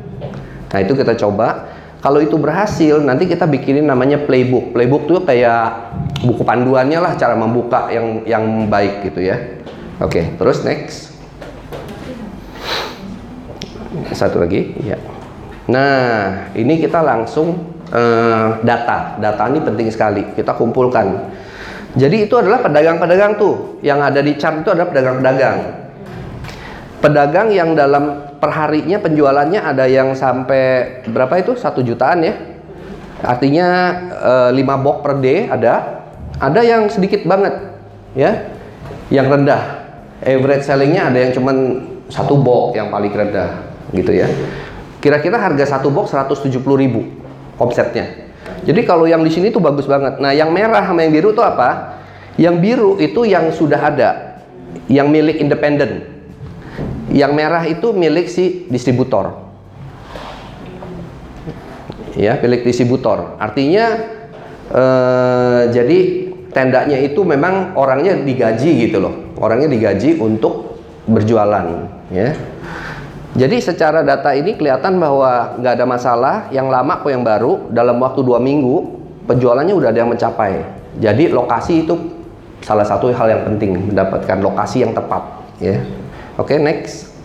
[0.73, 1.74] Nah itu kita coba
[2.05, 4.77] kalau itu berhasil, nanti kita bikinin namanya playbook.
[4.77, 5.89] Playbook tuh kayak
[6.21, 9.41] buku panduannya lah cara membuka yang yang baik gitu ya.
[9.97, 11.17] Oke, terus next.
[14.13, 15.01] Satu lagi, ya.
[15.65, 19.17] Nah, ini kita langsung uh, data.
[19.17, 20.29] Data ini penting sekali.
[20.37, 21.33] Kita kumpulkan.
[21.97, 23.81] Jadi itu adalah pedagang-pedagang tuh.
[23.81, 25.84] Yang ada di chart itu adalah pedagang-pedagang.
[27.05, 31.53] Pedagang yang dalam perharinya penjualannya ada yang sampai berapa itu?
[31.53, 32.33] Satu jutaan ya?
[33.21, 33.67] Artinya
[34.49, 36.01] e, 5 box per day ada.
[36.41, 37.53] Ada yang sedikit banget
[38.17, 38.49] ya
[39.13, 39.85] yang rendah.
[40.25, 41.57] Average sellingnya ada yang cuman
[42.09, 44.25] satu box yang paling rendah gitu ya.
[44.97, 47.05] Kira-kira harga satu box 170 ribu
[47.61, 48.33] omsetnya.
[48.65, 50.17] Jadi kalau yang di sini tuh bagus banget.
[50.17, 52.01] Nah yang merah sama yang biru tuh apa?
[52.41, 54.41] Yang biru itu yang sudah ada
[54.89, 56.14] yang milik independen
[57.13, 59.45] yang merah itu milik si distributor.
[62.15, 63.35] Ya, milik distributor.
[63.37, 63.85] Artinya
[64.71, 65.99] eh, jadi
[66.55, 69.35] tendanya itu memang orangnya digaji gitu loh.
[69.35, 72.31] Orangnya digaji untuk berjualan, ya.
[73.35, 77.99] Jadi secara data ini kelihatan bahwa nggak ada masalah, yang lama kok yang baru dalam
[77.99, 78.95] waktu dua minggu
[79.27, 80.63] penjualannya udah ada yang mencapai.
[81.03, 81.99] Jadi lokasi itu
[82.63, 85.19] salah satu hal yang penting mendapatkan lokasi yang tepat,
[85.59, 85.83] ya.
[86.35, 87.15] Oke, okay, next.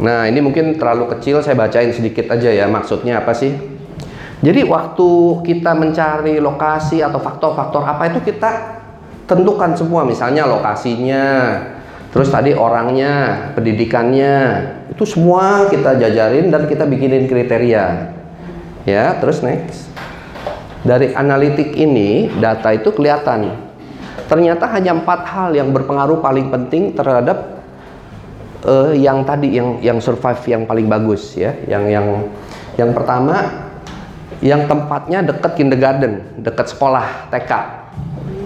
[0.00, 2.64] Nah, ini mungkin terlalu kecil, saya bacain sedikit aja ya.
[2.68, 3.52] Maksudnya apa sih?
[4.40, 5.08] Jadi waktu
[5.44, 8.80] kita mencari lokasi atau faktor-faktor apa itu kita
[9.28, 11.24] tentukan semua, misalnya lokasinya,
[12.12, 14.36] terus tadi orangnya, pendidikannya,
[14.92, 18.16] itu semua kita jajarin dan kita bikinin kriteria.
[18.88, 19.92] Ya, terus next.
[20.80, 23.65] Dari analitik ini, data itu kelihatan
[24.24, 27.56] ternyata hanya empat hal yang berpengaruh paling penting terhadap
[28.66, 31.54] uh, yang tadi yang yang survive yang paling bagus ya.
[31.68, 32.06] Yang yang
[32.76, 33.36] yang pertama
[34.44, 37.52] yang tempatnya dekat kindergarten dekat sekolah TK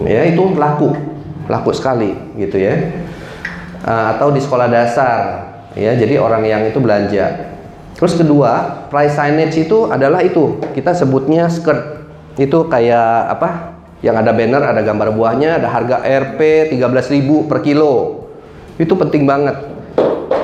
[0.07, 0.95] ya itu laku
[1.51, 2.75] laku sekali gitu ya.
[3.81, 5.19] Uh, atau di sekolah dasar
[5.75, 5.97] ya.
[5.97, 7.51] Jadi orang yang itu belanja.
[7.97, 10.61] Terus kedua price signage itu adalah itu.
[10.77, 12.01] Kita sebutnya skirt.
[12.39, 13.70] Itu kayak apa
[14.01, 18.25] yang ada banner, ada gambar buahnya, ada harga RP 13.000 per kilo.
[18.81, 19.61] Itu penting banget.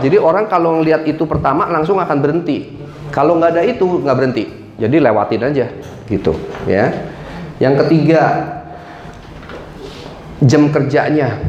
[0.04, 2.76] Jadi orang kalau ngelihat itu pertama langsung akan berhenti.
[3.08, 4.44] Kalau nggak ada itu nggak berhenti.
[4.76, 5.72] Jadi lewatin aja
[6.04, 6.36] gitu
[6.68, 6.92] ya.
[7.56, 8.22] Yang ketiga
[10.44, 11.40] jam kerjanya.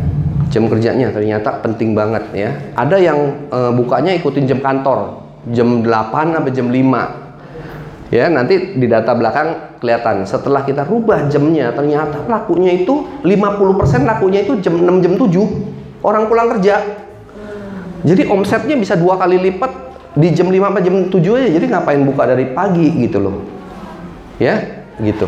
[0.47, 2.55] Jam kerjanya ternyata penting banget ya.
[2.71, 5.27] Ada yang e, bukanya ikutin jam kantor.
[5.51, 7.26] Jam 8 sampai jam 5
[8.07, 10.23] ya nanti di data belakang kelihatan.
[10.23, 16.23] Setelah kita rubah jamnya ternyata lakunya itu 50% lakunya itu jam 6 jam 7 orang
[16.31, 16.75] pulang kerja.
[18.05, 19.71] Jadi omsetnya bisa dua kali lipat
[20.15, 21.49] di jam 5 sampai jam 7 aja.
[21.51, 23.43] Jadi ngapain buka dari pagi gitu loh.
[24.37, 25.27] Ya gitu.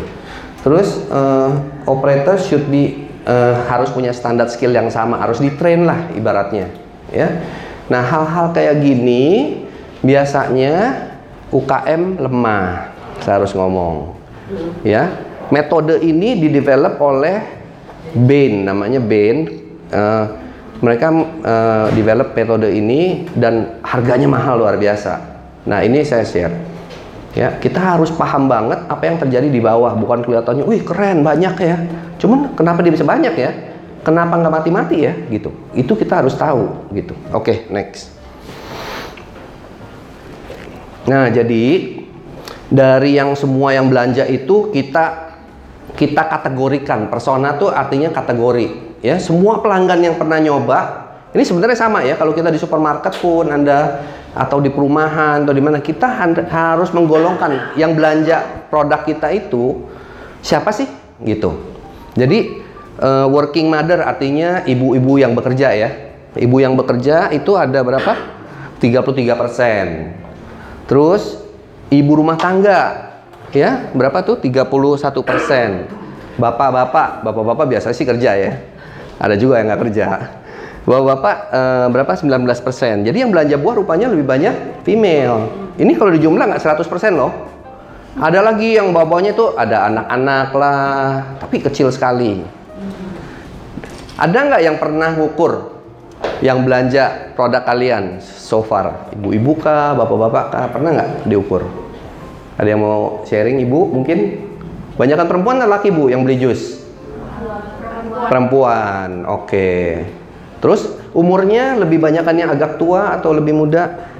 [0.60, 1.56] Terus uh,
[1.88, 5.20] operator should be uh, harus punya standar skill yang sama.
[5.20, 6.72] Harus di train lah ibaratnya.
[7.10, 7.42] Ya.
[7.90, 9.56] Nah hal-hal kayak gini
[10.00, 11.09] biasanya
[11.50, 14.16] UKM lemah saya harus ngomong.
[14.86, 15.10] Ya
[15.50, 17.42] metode ini didevelop oleh
[18.14, 19.46] Bain namanya Bain.
[19.90, 20.26] Uh,
[20.80, 21.12] mereka
[21.44, 25.20] uh, develop metode ini dan harganya mahal luar biasa.
[25.68, 26.54] Nah ini saya share.
[27.36, 29.92] Ya kita harus paham banget apa yang terjadi di bawah.
[29.98, 31.76] Bukan kelihatannya wih keren banyak ya.
[32.16, 33.50] Cuman kenapa dia bisa banyak ya?
[34.00, 35.12] Kenapa nggak mati-mati ya?
[35.28, 35.52] Gitu.
[35.76, 37.12] Itu kita harus tahu gitu.
[37.30, 38.19] Oke okay, next
[41.10, 41.98] Nah, jadi
[42.70, 45.34] dari yang semua yang belanja itu kita
[45.98, 47.10] kita kategorikan.
[47.10, 49.18] Persona tuh artinya kategori, ya.
[49.18, 50.78] Semua pelanggan yang pernah nyoba,
[51.34, 52.14] ini sebenarnya sama ya.
[52.14, 56.06] Kalau kita di supermarket pun Anda atau di perumahan atau di mana kita
[56.46, 59.90] harus menggolongkan yang belanja produk kita itu
[60.38, 60.86] siapa sih
[61.26, 61.58] gitu.
[62.14, 62.38] Jadi
[63.02, 65.90] eh, working mother artinya ibu-ibu yang bekerja ya.
[66.38, 68.14] Ibu yang bekerja itu ada berapa?
[68.78, 70.19] 33%.
[70.90, 71.38] Terus
[71.94, 73.14] ibu rumah tangga
[73.54, 74.42] ya berapa tuh?
[74.42, 74.66] 31
[75.22, 75.86] persen.
[76.34, 78.58] Bapak-bapak bapak-bapak biasa sih kerja ya.
[79.22, 80.06] Ada juga yang nggak kerja.
[80.82, 82.12] Bapak-bapak eh, berapa?
[82.18, 83.06] 19 persen.
[83.06, 85.46] Jadi yang belanja buah rupanya lebih banyak female.
[85.78, 87.30] Ini kalau dijumlah nggak 100 persen loh.
[88.18, 90.82] Ada lagi yang bawahnya tuh ada anak-anak lah
[91.38, 92.42] tapi kecil sekali.
[94.18, 95.79] Ada nggak yang pernah ngukur
[96.40, 101.64] yang belanja produk kalian so far ibu-ibu kah bapak-bapak kah pernah nggak diukur
[102.56, 104.48] ada yang mau sharing ibu mungkin
[104.96, 106.80] banyakan perempuan atau laki bu yang beli jus
[108.28, 109.68] perempuan oke
[110.60, 114.10] terus umurnya lebih banyakan yang agak tua atau lebih muda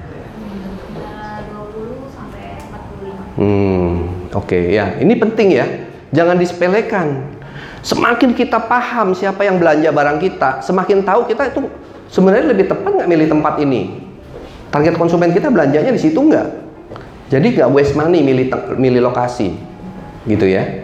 [1.47, 2.59] 20 sampai
[3.39, 3.41] 45.
[3.41, 3.93] Hmm,
[4.35, 4.99] oke ya.
[5.01, 5.65] Ini penting ya.
[6.13, 7.07] Jangan disepelekan.
[7.81, 11.65] Semakin kita paham siapa yang belanja barang kita, semakin tahu kita itu
[12.11, 14.11] sebenarnya lebih tepat nggak milih tempat ini.
[14.71, 16.47] Target konsumen kita belanjanya di situ nggak?
[17.31, 19.55] Jadi nggak waste money milih milih lokasi,
[20.27, 20.83] gitu ya.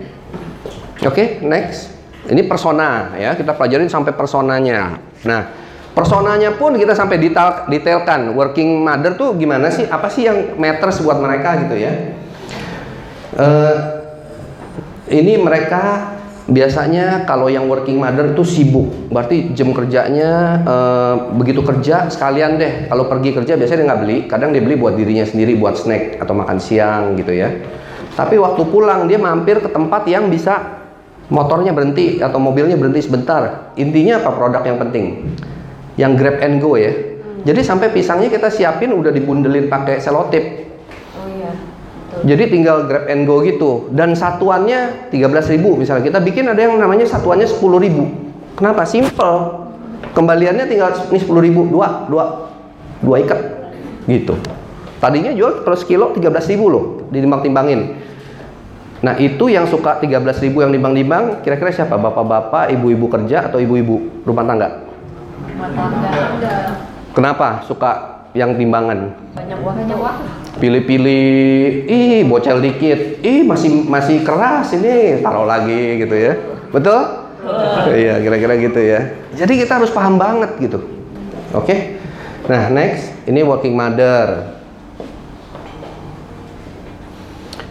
[1.03, 1.93] Oke, next.
[2.27, 4.99] Ini persona ya, kita pelajarin sampai personanya.
[5.23, 5.41] Nah,
[5.95, 8.35] personanya pun kita sampai detail, detailkan.
[8.35, 9.87] Working mother tuh gimana sih?
[9.87, 11.93] Apa sih yang matters buat mereka gitu ya?
[13.37, 13.75] Eh,
[15.07, 16.16] ini mereka
[16.47, 22.73] biasanya kalau yang working mother itu sibuk, berarti jam kerjanya eh, begitu kerja sekalian deh.
[22.87, 26.23] Kalau pergi kerja biasanya dia nggak beli, kadang dia beli buat dirinya sendiri, buat snack
[26.23, 27.51] atau makan siang gitu ya.
[28.15, 30.81] Tapi waktu pulang dia mampir ke tempat yang bisa
[31.27, 33.71] motornya berhenti atau mobilnya berhenti sebentar.
[33.75, 35.05] Intinya apa produk yang penting?
[35.99, 36.91] Yang grab and go ya.
[37.45, 40.66] Jadi sampai pisangnya kita siapin udah dibundelin pakai selotip.
[42.23, 43.91] Jadi tinggal grab and go gitu.
[43.93, 46.03] Dan satuannya 13.000 misalnya.
[46.07, 48.57] Kita bikin ada yang namanya satuannya 10.000.
[48.57, 48.81] Kenapa?
[48.87, 49.35] Simple.
[50.17, 52.23] Kembaliannya tinggal ini 10.000, dua, dua,
[53.05, 53.39] dua ikat.
[54.09, 54.33] Gitu.
[54.97, 58.01] Tadinya jual per sekilo 13.000 loh, ditimbang-timbangin.
[59.05, 62.01] Nah, itu yang suka 13.000 yang timbang-timbang, kira-kira siapa?
[62.01, 64.89] Bapak-bapak, ibu-ibu kerja atau ibu-ibu rumah tangga?
[65.53, 66.53] Rumah tangga.
[67.13, 69.15] Kenapa suka yang timbangan?
[69.35, 70.25] Banyak banyak waktu.
[70.57, 76.33] pilih-pilih, ih bocel dikit, ih masih masih keras ini, taruh lagi gitu ya,
[76.73, 77.29] betul?
[77.93, 79.13] Iya kira-kira gitu ya.
[79.37, 80.81] Jadi kita harus paham banget gitu,
[81.53, 81.75] oke?
[82.49, 84.57] Nah next, ini working mother.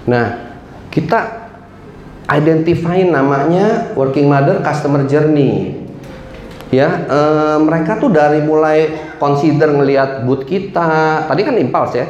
[0.07, 0.55] Nah
[0.95, 1.51] kita
[2.31, 5.86] identify namanya working mother customer journey
[6.77, 11.25] ya eh, mereka tuh dari mulai consider ngelihat booth kita.
[11.25, 12.07] Tadi kan impulse ya.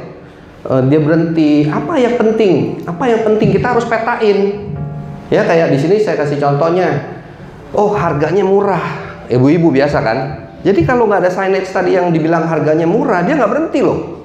[0.67, 1.71] Eh, dia berhenti.
[1.71, 2.83] Apa yang penting?
[2.83, 3.49] Apa yang penting?
[3.55, 4.67] Kita harus petain
[5.27, 7.19] ya kayak di sini saya kasih contohnya.
[7.71, 8.83] Oh harganya murah.
[9.31, 10.19] Ibu-ibu biasa kan?
[10.67, 14.17] Jadi kalau nggak ada signage tadi yang dibilang harganya murah dia nggak berhenti loh.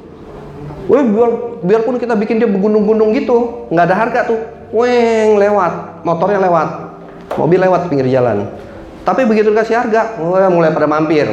[0.89, 4.39] Weh, biar, biarpun kita bikin dia bergunung-gunung gitu, nggak ada harga tuh.
[4.73, 6.69] Weng, lewat, motornya lewat,
[7.37, 8.49] mobil lewat pinggir jalan.
[9.01, 11.25] Tapi begitu dikasih harga, wah, mulai pada mampir.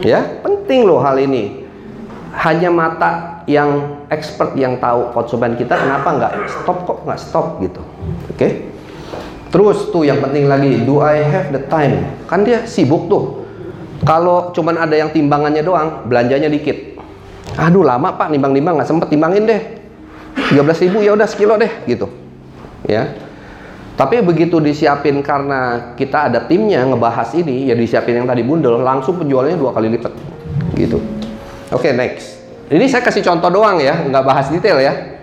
[0.00, 1.64] Ya, penting loh hal ini.
[2.32, 7.82] Hanya mata yang expert yang tahu konsumen kita kenapa nggak stop kok nggak stop gitu.
[8.32, 8.72] Oke?
[9.52, 12.08] Terus tuh yang penting lagi, do I have the time?
[12.24, 13.44] Kan dia sibuk tuh.
[14.08, 16.96] Kalau cuman ada yang timbangannya doang, belanjanya dikit.
[17.60, 19.60] Aduh lama pak nimbang-nimbang nggak sempet timbangin deh.
[20.32, 22.08] 13.000 ribu ya udah sekilo deh gitu.
[22.88, 23.12] Ya.
[23.92, 29.20] Tapi begitu disiapin karena kita ada timnya ngebahas ini, ya disiapin yang tadi bundel, langsung
[29.20, 30.12] penjualannya dua kali lipat.
[30.72, 30.96] Gitu.
[31.68, 32.40] Oke, next.
[32.72, 35.20] Ini saya kasih contoh doang ya, nggak bahas detail ya.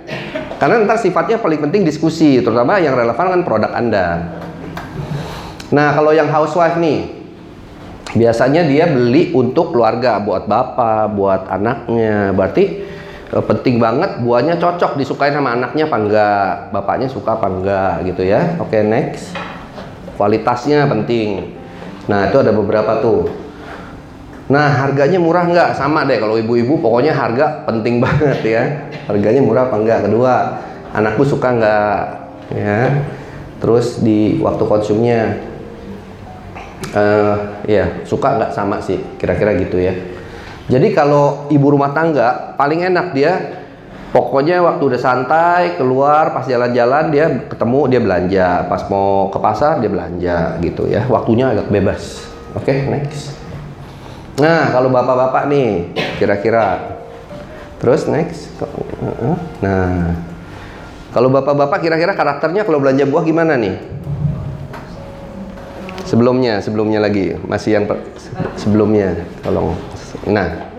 [0.62, 4.38] Karena ntar sifatnya paling penting diskusi, terutama yang relevan kan produk Anda.
[5.74, 7.10] Nah, kalau yang housewife nih,
[8.14, 12.34] biasanya dia beli untuk keluarga, buat bapak, buat anaknya.
[12.34, 12.89] Berarti
[13.30, 18.26] eh, penting banget buahnya cocok disukain sama anaknya apa enggak, bapaknya suka apa enggak gitu
[18.26, 18.58] ya.
[18.62, 19.34] Oke, next.
[20.18, 21.56] Kualitasnya penting.
[22.10, 23.30] Nah, itu ada beberapa tuh.
[24.50, 25.78] Nah, harganya murah nggak?
[25.78, 28.64] Sama deh kalau ibu-ibu pokoknya harga penting banget ya.
[29.06, 30.10] Harganya murah apa enggak?
[30.10, 30.34] Kedua,
[30.92, 32.02] anakku suka nggak?
[32.58, 33.06] Ya.
[33.62, 35.50] Terus di waktu konsumnya
[36.90, 37.36] eh
[37.70, 39.94] ya suka nggak sama sih kira-kira gitu ya
[40.70, 43.60] jadi kalau ibu rumah tangga paling enak dia
[44.10, 49.78] Pokoknya waktu udah santai keluar pas jalan-jalan dia ketemu dia belanja, pas mau ke pasar
[49.86, 51.06] dia belanja gitu ya.
[51.06, 52.26] Waktunya agak bebas.
[52.58, 53.38] Oke, next.
[54.42, 56.98] Nah, kalau bapak-bapak nih kira-kira
[57.78, 58.50] terus next.
[59.62, 60.18] Nah,
[61.14, 63.78] kalau bapak-bapak kira-kira karakternya kalau belanja buah gimana nih?
[66.10, 67.86] Sebelumnya, sebelumnya lagi masih yang
[68.58, 69.78] sebelumnya, tolong.
[70.30, 70.70] Nah,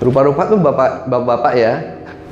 [0.00, 1.72] rupa-rupa tuh bapak bapak ya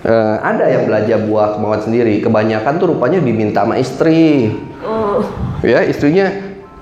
[0.04, 2.20] eh, ada yang belanja buah kemauan sendiri.
[2.20, 4.52] Kebanyakan tuh rupanya diminta sama istri.
[5.62, 6.28] Ya istrinya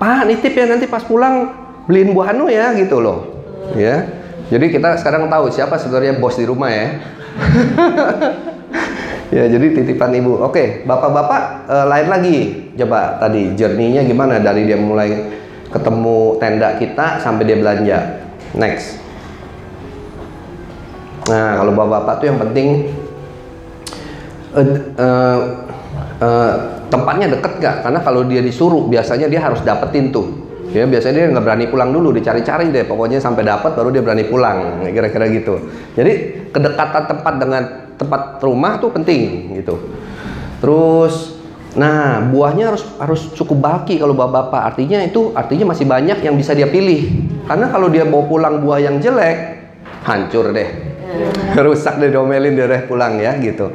[0.00, 1.52] pak nitip ya nanti pas pulang
[1.84, 3.44] beliin buah anu ya gitu loh.
[3.76, 4.08] Ya
[4.50, 6.86] jadi kita sekarang tahu siapa sebenarnya bos di rumah ya.
[9.30, 10.42] Ya jadi titipan ibu.
[10.42, 12.38] Oke bapak-bapak eh, lain lagi.
[12.74, 14.42] Coba tadi journey-nya gimana?
[14.42, 15.38] Dari dia mulai
[15.70, 17.98] ketemu tenda kita sampai dia belanja
[18.54, 19.00] next
[21.30, 22.68] Nah, kalau bapak-bapak tuh yang penting
[24.58, 25.38] eh, eh,
[26.18, 26.54] eh,
[26.90, 27.76] tempatnya deket gak?
[27.86, 30.50] Karena kalau dia disuruh, biasanya dia harus dapetin tuh.
[30.70, 32.86] Ya, biasanya dia nggak berani pulang dulu, dicari-cari deh.
[32.86, 35.66] Pokoknya sampai dapat baru dia berani pulang, kira-kira gitu.
[35.98, 37.62] Jadi kedekatan tempat dengan
[37.98, 39.82] tempat rumah tuh penting gitu.
[40.62, 41.34] Terus,
[41.74, 44.74] nah buahnya harus harus cukup bulky kalau bapak-bapak.
[44.74, 47.29] Artinya itu artinya masih banyak yang bisa dia pilih.
[47.50, 49.58] Karena kalau dia bawa pulang buah yang jelek,
[50.06, 50.70] hancur deh.
[51.66, 53.74] Rusak deh domelin deh pulang ya gitu.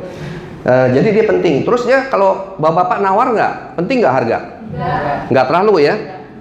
[0.63, 1.67] Eh, jadi dia penting.
[1.67, 3.53] Terus ya kalau bapak-bapak nawar nggak?
[3.75, 4.37] Penting nggak harga?
[5.27, 5.45] Nggak.
[5.51, 5.95] Terlalu ya.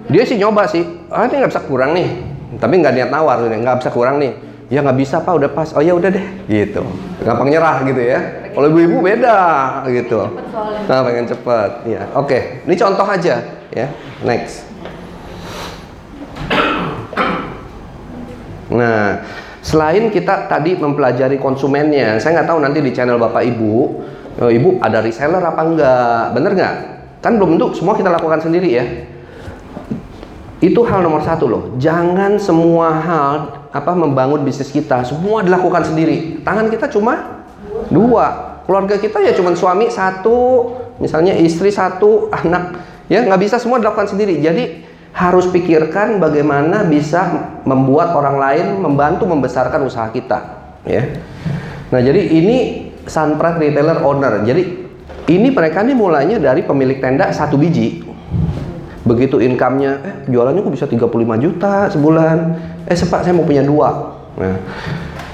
[0.07, 0.87] Dia sih nyoba sih.
[1.11, 2.07] Ah ini nggak bisa kurang nih.
[2.55, 4.31] Tapi nggak niat nawar nggak bisa kurang nih.
[4.71, 5.35] Ya nggak bisa pak.
[5.35, 5.75] Udah pas.
[5.75, 6.25] Oh ya udah deh.
[6.47, 6.79] Gitu.
[7.19, 8.47] Gampang nyerah gitu ya.
[8.55, 9.37] Kalau ibu-ibu beda
[9.91, 10.39] gitu.
[10.87, 11.71] Nah pengen cepet.
[11.83, 12.63] Ya oke.
[12.63, 13.43] Ini contoh aja
[13.75, 13.87] ya.
[14.23, 14.74] Next
[18.75, 19.23] Nah,
[19.63, 23.73] selain kita tadi mempelajari konsumennya, saya nggak tahu nanti di channel Bapak Ibu,
[24.45, 26.75] eh, Ibu ada reseller apa enggak, bener nggak?
[27.25, 28.85] Kan belum tentu semua kita lakukan sendiri ya.
[30.61, 31.63] Itu hal nomor satu loh.
[31.81, 33.33] Jangan semua hal
[33.73, 36.45] apa membangun bisnis kita semua dilakukan sendiri.
[36.45, 37.43] Tangan kita cuma
[37.89, 38.57] dua.
[38.65, 40.69] Keluarga kita ya cuma suami satu,
[41.01, 42.77] misalnya istri satu, anak
[43.09, 44.37] ya nggak bisa semua dilakukan sendiri.
[44.37, 44.84] Jadi
[45.15, 47.23] harus pikirkan bagaimana bisa
[47.63, 50.39] membuat orang lain membantu membesarkan usaha kita
[50.83, 51.23] ya.
[51.89, 52.57] Nah jadi ini
[53.05, 54.41] Sunpride retailer owner.
[54.43, 54.63] Jadi
[55.31, 58.01] ini mereka nih mulainya dari pemilik tenda satu biji.
[59.05, 62.37] Begitu income-nya eh jualannya kok bisa 35 juta sebulan?
[62.89, 64.19] Eh sepak saya mau punya dua.
[64.35, 64.57] Nah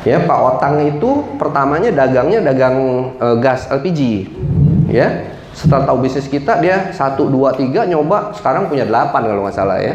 [0.05, 2.77] ya Pak Otang itu pertamanya dagangnya dagang
[3.17, 3.99] eh, gas LPG
[4.91, 5.07] ya
[5.51, 8.31] setelah tahu bisnis kita dia satu dua tiga nyoba.
[8.35, 9.93] Sekarang punya delapan kalau nggak salah ya.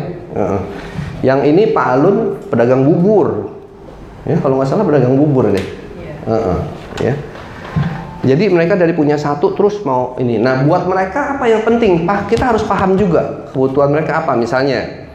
[1.24, 2.16] Yang ini Pak Alun
[2.52, 3.56] pedagang bubur.
[4.28, 5.66] Ya kalau nggak salah pedagang bubur deh.
[6.26, 6.58] Heeh,
[7.00, 7.14] ya.
[8.26, 10.42] Jadi mereka dari punya satu terus mau ini.
[10.42, 12.02] Nah buat mereka apa yang penting?
[12.02, 14.34] Pak kita harus paham juga kebutuhan mereka apa.
[14.34, 15.06] Misalnya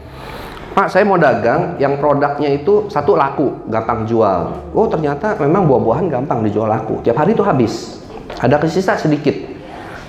[0.72, 4.72] Pak saya mau dagang yang produknya itu satu laku gampang jual.
[4.72, 7.04] Oh ternyata memang buah-buahan gampang dijual laku.
[7.04, 8.00] Tiap hari itu habis.
[8.40, 9.51] Ada kesisa sedikit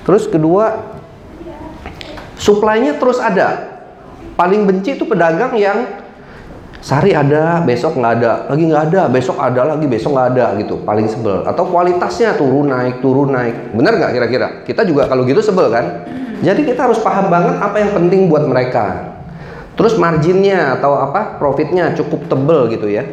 [0.04, 0.96] Terus kedua,
[2.36, 3.80] suplainya terus ada.
[4.34, 6.04] Paling benci itu pedagang yang
[6.84, 10.76] sehari ada, besok nggak ada, lagi nggak ada, besok ada lagi, besok nggak ada gitu.
[10.84, 11.48] Paling sebel.
[11.48, 13.72] Atau kualitasnya turun naik, turun naik.
[13.72, 14.48] Bener nggak kira-kira?
[14.68, 16.04] Kita juga kalau gitu sebel kan?
[16.44, 19.16] Jadi kita harus paham banget apa yang penting buat mereka.
[19.80, 23.08] Terus marginnya atau apa profitnya cukup tebel gitu ya.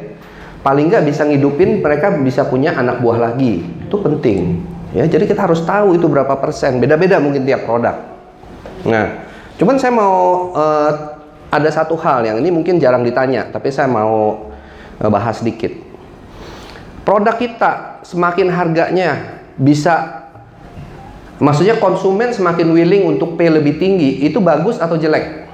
[0.61, 3.65] Paling nggak bisa ngidupin mereka bisa punya anak buah lagi.
[3.87, 4.61] Itu penting.
[4.91, 6.83] Ya, jadi kita harus tahu itu berapa persen.
[6.83, 7.95] Beda-beda mungkin tiap produk.
[8.83, 9.23] Nah,
[9.55, 10.93] cuman saya mau eh,
[11.51, 14.51] ada satu hal yang ini mungkin jarang ditanya, tapi saya mau
[14.99, 15.71] eh, bahas sedikit.
[17.07, 20.27] Produk kita semakin harganya bisa
[21.39, 25.47] maksudnya konsumen semakin willing untuk pay lebih tinggi, itu bagus atau jelek?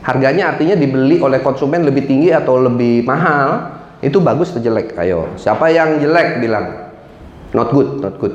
[0.00, 4.96] Harganya artinya dibeli oleh konsumen lebih tinggi atau lebih mahal, itu bagus atau jelek?
[4.96, 6.87] Ayo, siapa yang jelek bilang?
[7.56, 8.34] Not good, not good.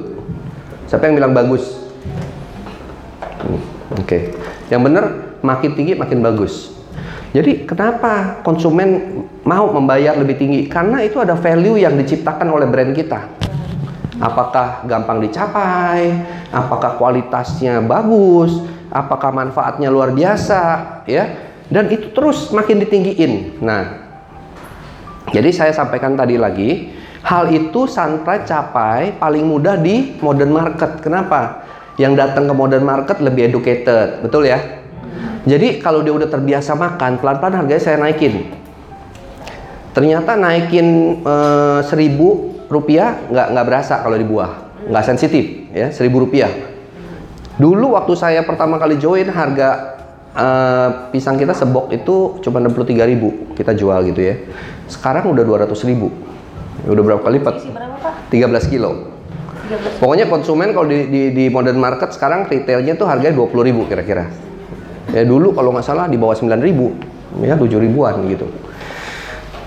[0.89, 1.89] Siapa yang bilang bagus?
[3.43, 3.61] Hmm,
[4.01, 4.33] Oke.
[4.73, 5.05] Yang benar
[5.45, 6.73] makin tinggi makin bagus.
[7.33, 10.61] Jadi kenapa konsumen mau membayar lebih tinggi?
[10.69, 13.25] Karena itu ada value yang diciptakan oleh brand kita.
[14.21, 16.13] Apakah gampang dicapai?
[16.53, 18.61] Apakah kualitasnya bagus?
[18.93, 20.61] Apakah manfaatnya luar biasa?
[21.09, 23.57] Ya, dan itu terus makin ditinggiin.
[23.65, 23.97] Nah,
[25.33, 26.93] jadi saya sampaikan tadi lagi,
[27.23, 30.99] hal itu Sunpride capai paling mudah di modern market.
[30.99, 31.63] Kenapa?
[31.95, 34.59] Yang datang ke modern market lebih educated, betul ya?
[35.43, 38.51] Jadi kalau dia udah terbiasa makan, pelan-pelan harganya saya naikin.
[39.93, 44.51] Ternyata naikin eh, seribu rupiah nggak nggak berasa kalau di buah,
[44.89, 46.49] nggak sensitif ya, seribu rupiah.
[47.53, 49.99] Dulu waktu saya pertama kali join harga
[50.33, 54.35] eh, pisang kita sebok itu cuma 63.000 kita jual gitu ya.
[54.89, 56.32] Sekarang udah 200.000.
[56.83, 57.55] Udah berapa kali lipat?
[57.71, 58.13] Berapa Pak?
[58.33, 59.13] 13 kilo.
[59.69, 64.27] 13 Pokoknya konsumen kalau di, di, di modern market sekarang retailnya tuh harganya 20.000 kira-kira.
[65.15, 68.49] Ya dulu kalau nggak salah di bawah 9.000, ya 7 ribuan gitu.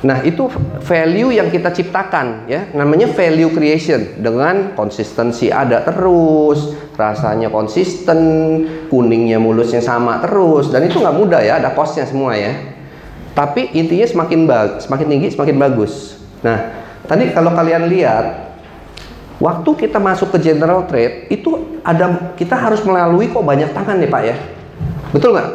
[0.05, 0.53] Nah itu
[0.85, 8.21] value yang kita ciptakan ya, namanya value creation dengan konsistensi ada terus, rasanya konsisten,
[8.93, 12.53] kuningnya mulusnya sama terus, dan itu nggak mudah ya, ada costnya semua ya.
[13.33, 16.21] Tapi intinya semakin bag, semakin tinggi semakin bagus.
[16.45, 18.47] Nah tadi kalau kalian lihat
[19.37, 24.09] Waktu kita masuk ke general trade itu ada kita harus melalui kok banyak tangan nih
[24.09, 24.37] Pak ya.
[25.13, 25.49] Betul nggak?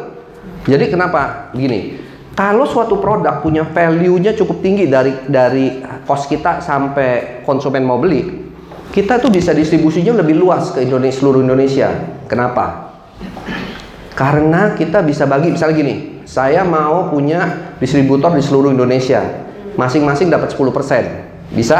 [0.70, 1.50] Jadi kenapa?
[1.50, 1.98] Gini,
[2.38, 8.54] kalau suatu produk punya value-nya cukup tinggi dari dari cost kita sampai konsumen mau beli,
[8.94, 11.90] kita tuh bisa distribusinya lebih luas ke Indonesia seluruh Indonesia.
[12.30, 12.94] Kenapa?
[14.14, 19.42] Karena kita bisa bagi misalnya gini, saya mau punya distributor di seluruh Indonesia.
[19.74, 21.31] Masing-masing dapat 10%.
[21.52, 21.78] Bisa?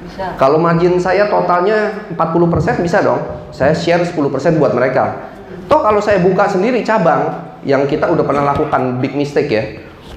[0.00, 0.34] Bisa.
[0.40, 3.20] Kalau margin saya totalnya 40% bisa dong.
[3.52, 4.16] Saya share 10%
[4.56, 5.28] buat mereka.
[5.68, 9.64] Toh kalau saya buka sendiri cabang yang kita udah pernah lakukan big mistake ya.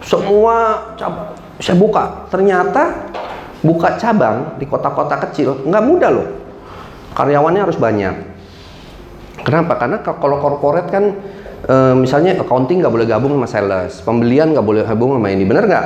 [0.02, 2.26] Semua cabang saya buka.
[2.32, 3.12] Ternyata
[3.60, 6.28] buka cabang di kota-kota kecil nggak mudah loh.
[7.14, 8.16] Karyawannya harus banyak.
[9.44, 9.76] Kenapa?
[9.76, 11.04] Karena ka- kalau corporate kan
[11.68, 15.68] eh, misalnya accounting nggak boleh gabung sama sales, pembelian nggak boleh gabung sama ini, bener
[15.68, 15.86] nggak?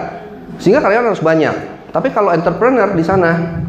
[0.62, 1.77] Sehingga karyawan harus banyak.
[1.92, 3.64] Tapi kalau entrepreneur di sana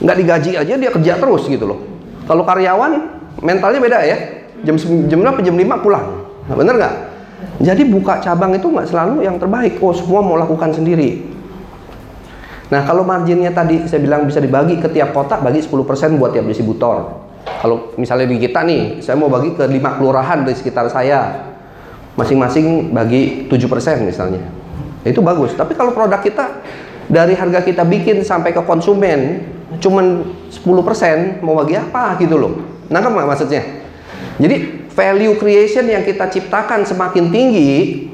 [0.00, 1.78] nggak digaji aja dia kerja terus gitu loh.
[2.24, 2.92] Kalau karyawan
[3.44, 4.16] mentalnya beda ya.
[4.60, 4.76] Jam
[5.08, 5.40] jam berapa?
[5.40, 6.06] Jam 5 pulang.
[6.44, 6.94] Nah, bener nggak?
[7.60, 9.80] Jadi buka cabang itu nggak selalu yang terbaik.
[9.80, 11.28] Oh semua mau lakukan sendiri.
[12.70, 16.46] Nah kalau marginnya tadi saya bilang bisa dibagi ke tiap kota bagi 10% buat tiap
[16.46, 17.26] distributor.
[17.40, 21.50] Kalau misalnya di kita nih, saya mau bagi ke 5 kelurahan di sekitar saya.
[22.16, 24.44] Masing-masing bagi 7% misalnya.
[25.04, 25.56] Itu bagus.
[25.56, 26.60] Tapi kalau produk kita
[27.10, 29.42] dari harga kita bikin sampai ke konsumen
[29.82, 32.52] cuman 10% mau bagi apa gitu loh.
[32.86, 33.62] Nangkep nggak maksudnya?
[34.38, 38.06] Jadi value creation yang kita ciptakan semakin tinggi,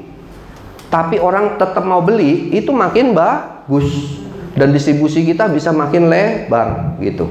[0.88, 4.16] tapi orang tetap mau beli itu makin bagus
[4.56, 7.28] dan distribusi kita bisa makin lebar gitu.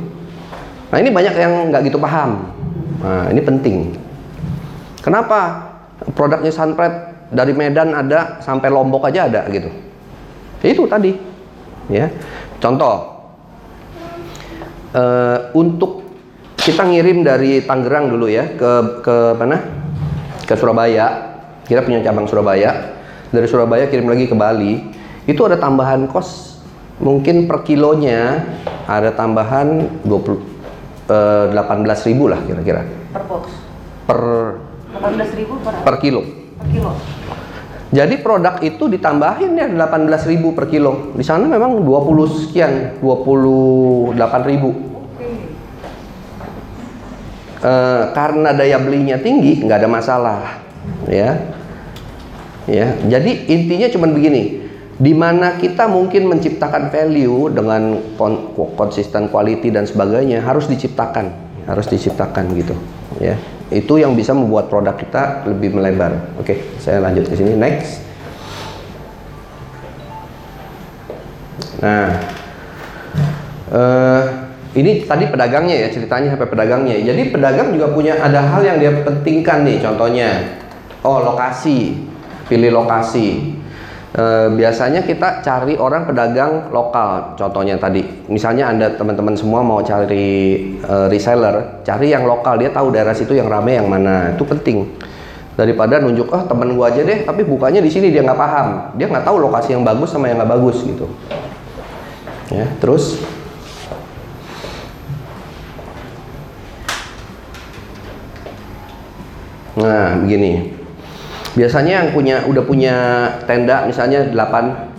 [0.93, 2.49] Nah ini banyak yang nggak gitu paham.
[3.01, 3.93] Nah ini penting.
[5.01, 5.70] Kenapa
[6.18, 6.93] produknya Sunpret
[7.30, 9.70] dari Medan ada sampai Lombok aja ada gitu?
[10.66, 11.13] Itu tadi,
[11.89, 12.09] ya.
[12.57, 13.25] Contoh
[14.93, 16.01] eh, untuk
[16.55, 18.71] kita ngirim dari Tangerang dulu ya ke
[19.05, 19.57] ke mana?
[20.45, 21.38] Ke Surabaya.
[21.65, 22.93] Kita punya cabang Surabaya.
[23.33, 24.81] Dari Surabaya kirim lagi ke Bali.
[25.25, 26.61] Itu ada tambahan kos
[27.01, 28.45] mungkin per kilonya
[28.88, 30.55] ada tambahan 20
[31.11, 32.81] eh, 18.000 lah kira-kira
[33.11, 33.43] Per box.
[34.07, 34.19] per
[34.95, 36.21] 18.000 per, per kilo.
[36.55, 36.91] per kilo.
[37.96, 41.16] Jadi produk itu ditambahin ya 18.000 per kilo.
[41.16, 44.96] Di sana memang 20 sekian, 28.000.
[47.66, 50.60] Eh, karena daya belinya tinggi, nggak ada masalah,
[51.08, 51.39] ya.
[52.66, 54.68] Ya, jadi intinya cuma begini.
[54.96, 61.32] Di mana kita mungkin menciptakan value dengan kon- konsisten quality dan sebagainya harus diciptakan,
[61.66, 62.76] harus diciptakan gitu,
[63.18, 63.39] ya.
[63.74, 66.38] Itu yang bisa membuat produk kita lebih melebar.
[66.38, 67.57] Oke, saya lanjut ke sini.
[67.57, 68.05] Next.
[71.82, 72.07] Nah,
[73.74, 74.24] eh,
[74.76, 76.93] ini tadi pedagangnya ya ceritanya sampai pedagangnya.
[77.01, 79.82] Jadi pedagang juga punya ada hal yang dia pentingkan nih.
[79.82, 80.61] Contohnya,
[81.01, 82.05] oh lokasi,
[82.45, 83.57] pilih lokasi.
[84.16, 87.36] Eh, biasanya kita cari orang pedagang lokal.
[87.36, 87.99] Contohnya tadi,
[88.32, 92.55] misalnya anda teman-teman semua mau cari eh, reseller, cari yang lokal.
[92.55, 94.32] Dia tahu daerah situ yang rame yang mana.
[94.32, 94.88] Itu penting
[95.59, 98.68] daripada nunjuk oh temen gua aja deh tapi bukanya di sini dia nggak paham
[98.99, 101.07] dia nggak tahu lokasi yang bagus sama yang nggak bagus gitu
[102.51, 103.24] ya terus
[109.80, 110.76] nah begini
[111.56, 112.95] biasanya yang punya udah punya
[113.47, 114.95] tenda misalnya 8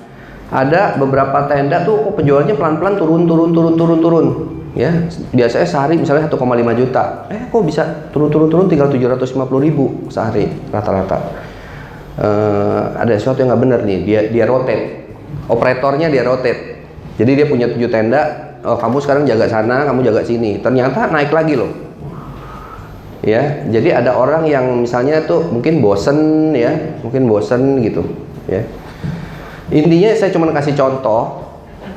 [0.47, 4.27] ada beberapa tenda tuh kok penjualannya pelan-pelan turun turun turun turun turun.
[4.77, 4.93] Ya
[5.33, 6.39] biasanya sehari misalnya 1,5
[6.77, 7.27] juta.
[7.33, 7.83] Eh kok bisa
[8.13, 11.19] turun turun turun tinggal 750 ribu sehari rata-rata.
[12.17, 15.11] Eh, ada sesuatu yang nggak benar nih dia dia rotate.
[15.51, 16.79] Operatornya dia rotate.
[17.17, 20.63] Jadi dia punya tujuh tenda oh, kamu sekarang jaga sana kamu jaga sini.
[20.63, 21.86] Ternyata naik lagi loh
[23.27, 26.71] ya jadi ada orang yang misalnya tuh mungkin bosen ya
[27.03, 28.07] mungkin bosen gitu
[28.47, 28.63] ya
[29.75, 31.47] intinya saya cuma kasih contoh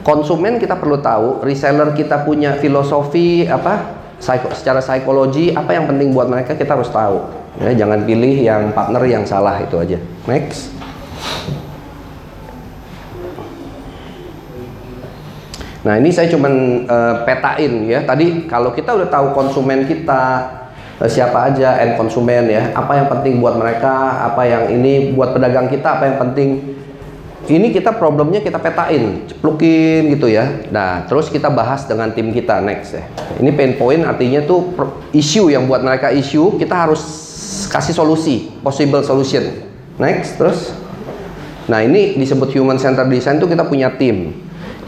[0.03, 6.15] konsumen kita perlu tahu, reseller kita punya filosofi apa, psiko- secara psikologi apa yang penting
[6.15, 7.29] buat mereka kita harus tahu.
[7.59, 9.97] Ya, jangan pilih yang partner yang salah itu aja.
[10.29, 10.71] Next.
[15.79, 17.99] Nah ini saya cuman eh, petain ya.
[18.03, 20.47] Tadi kalau kita udah tahu konsumen kita
[21.07, 25.71] siapa aja end konsumen ya, apa yang penting buat mereka, apa yang ini buat pedagang
[25.71, 26.75] kita, apa yang penting.
[27.49, 30.67] Ini kita problemnya kita petain, ceplukin gitu ya.
[30.69, 33.07] Nah terus kita bahas dengan tim kita next ya.
[33.39, 34.75] Ini pain point artinya tuh
[35.15, 36.99] issue yang buat mereka issue, kita harus
[37.71, 39.65] kasih solusi, possible solution.
[39.95, 40.75] Next terus.
[41.71, 44.35] Nah ini disebut human centered design tuh kita punya tim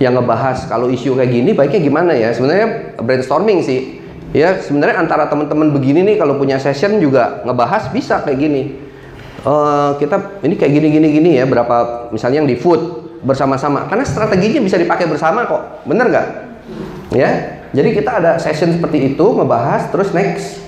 [0.02, 4.01] yang ngebahas kalau isu kayak gini baiknya gimana ya sebenarnya brainstorming sih
[4.32, 8.62] ya sebenarnya antara teman-teman begini nih kalau punya session juga ngebahas bisa kayak gini.
[9.42, 13.88] Eh, kita ini kayak gini gini gini ya berapa misalnya yang di food bersama-sama.
[13.88, 15.86] Karena strateginya bisa dipakai bersama kok.
[15.86, 16.28] Bener nggak?
[17.12, 20.60] Ya jadi kita ada session seperti itu ngebahas terus next.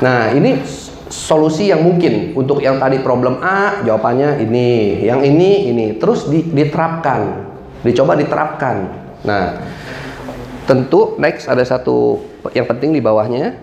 [0.00, 0.64] Nah, ini
[1.12, 6.48] solusi yang mungkin untuk yang tadi problem A, jawabannya ini, yang ini ini, terus di-
[6.48, 7.44] diterapkan,
[7.84, 8.76] dicoba diterapkan.
[9.22, 9.62] Nah,
[10.66, 12.22] tentu next ada satu
[12.54, 13.58] yang penting di bawahnya.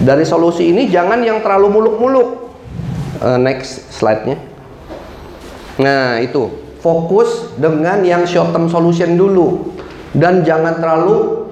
[0.00, 2.28] Dari solusi ini jangan yang terlalu muluk-muluk.
[3.16, 4.36] Eh, next slide-nya.
[5.80, 9.74] Nah, itu fokus dengan yang short term solution dulu
[10.16, 11.48] dan jangan terlalu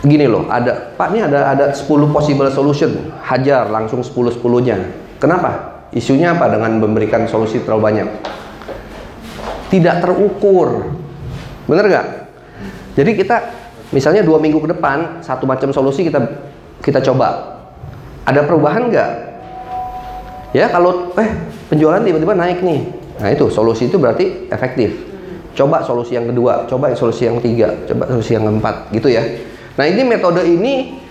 [0.00, 4.76] gini loh, ada Pak ini ada ada 10 possible solution, hajar langsung 10 10-nya.
[5.20, 5.84] Kenapa?
[5.92, 8.08] Isunya apa dengan memberikan solusi terlalu banyak?
[9.68, 10.96] Tidak terukur.
[11.68, 12.06] Bener nggak?
[12.96, 13.36] Jadi kita
[13.90, 16.18] misalnya dua minggu ke depan satu macam solusi kita
[16.82, 17.58] kita coba.
[18.24, 19.10] Ada perubahan nggak?
[20.54, 21.30] Ya kalau eh
[21.70, 22.80] penjualan tiba-tiba naik nih.
[23.20, 25.12] Nah itu solusi itu berarti efektif.
[25.50, 29.22] Coba solusi yang kedua, coba solusi yang ketiga, coba solusi yang keempat, gitu ya.
[29.74, 31.02] Nah ini metode ini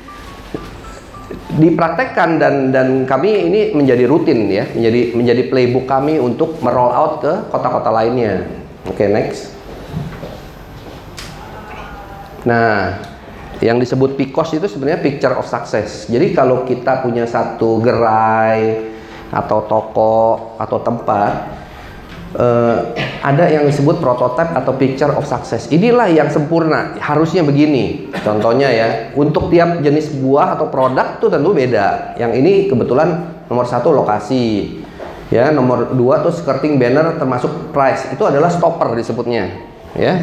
[1.59, 7.19] dipraktekkan dan dan kami ini menjadi rutin ya, menjadi menjadi playbook kami untuk meroll out
[7.19, 8.47] ke kota-kota lainnya.
[8.87, 9.58] Oke next.
[12.49, 12.97] Nah,
[13.61, 16.09] yang disebut PICOS itu sebenarnya picture of success.
[16.09, 18.89] Jadi kalau kita punya satu gerai
[19.29, 21.31] atau toko atau tempat
[22.33, 22.77] eh,
[23.21, 25.69] ada yang disebut prototype atau picture of success.
[25.69, 26.97] Inilah yang sempurna.
[26.97, 28.09] Harusnya begini.
[28.25, 32.17] Contohnya ya, untuk tiap jenis buah atau produk tuh tentu beda.
[32.17, 34.77] Yang ini kebetulan nomor satu lokasi,
[35.29, 38.07] ya nomor dua tuh skirting banner termasuk price.
[38.09, 39.51] Itu adalah stopper disebutnya,
[39.93, 40.15] ya.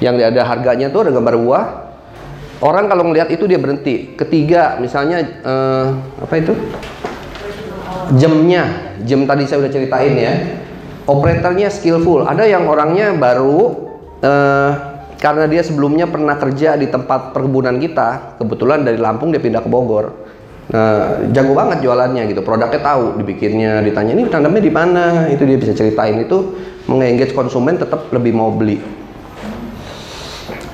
[0.00, 1.64] Yang ada harganya tuh ada gambar buah.
[2.60, 4.16] Orang kalau ngelihat itu dia berhenti.
[4.16, 5.86] Ketiga, misalnya eh,
[6.20, 6.52] apa itu?
[8.16, 10.32] Jamnya, jam tadi saya udah ceritain ya
[11.10, 12.26] operatornya skillful.
[12.26, 13.90] Ada yang orangnya baru
[14.22, 14.70] eh,
[15.20, 19.68] karena dia sebelumnya pernah kerja di tempat perkebunan kita, kebetulan dari Lampung dia pindah ke
[19.68, 20.06] Bogor.
[20.70, 22.46] Nah, jago banget jualannya gitu.
[22.46, 26.54] Produknya tahu, dibikinnya, ditanya ini tanamnya di mana, itu dia bisa ceritain itu
[26.86, 28.78] mengengage konsumen tetap lebih mau beli.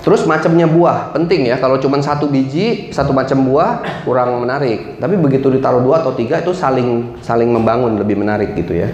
[0.06, 1.58] Terus macamnya buah penting ya.
[1.58, 5.02] Kalau cuma satu biji, satu macam buah kurang menarik.
[5.02, 8.86] Tapi begitu ditaruh dua atau tiga itu saling saling membangun lebih menarik gitu ya.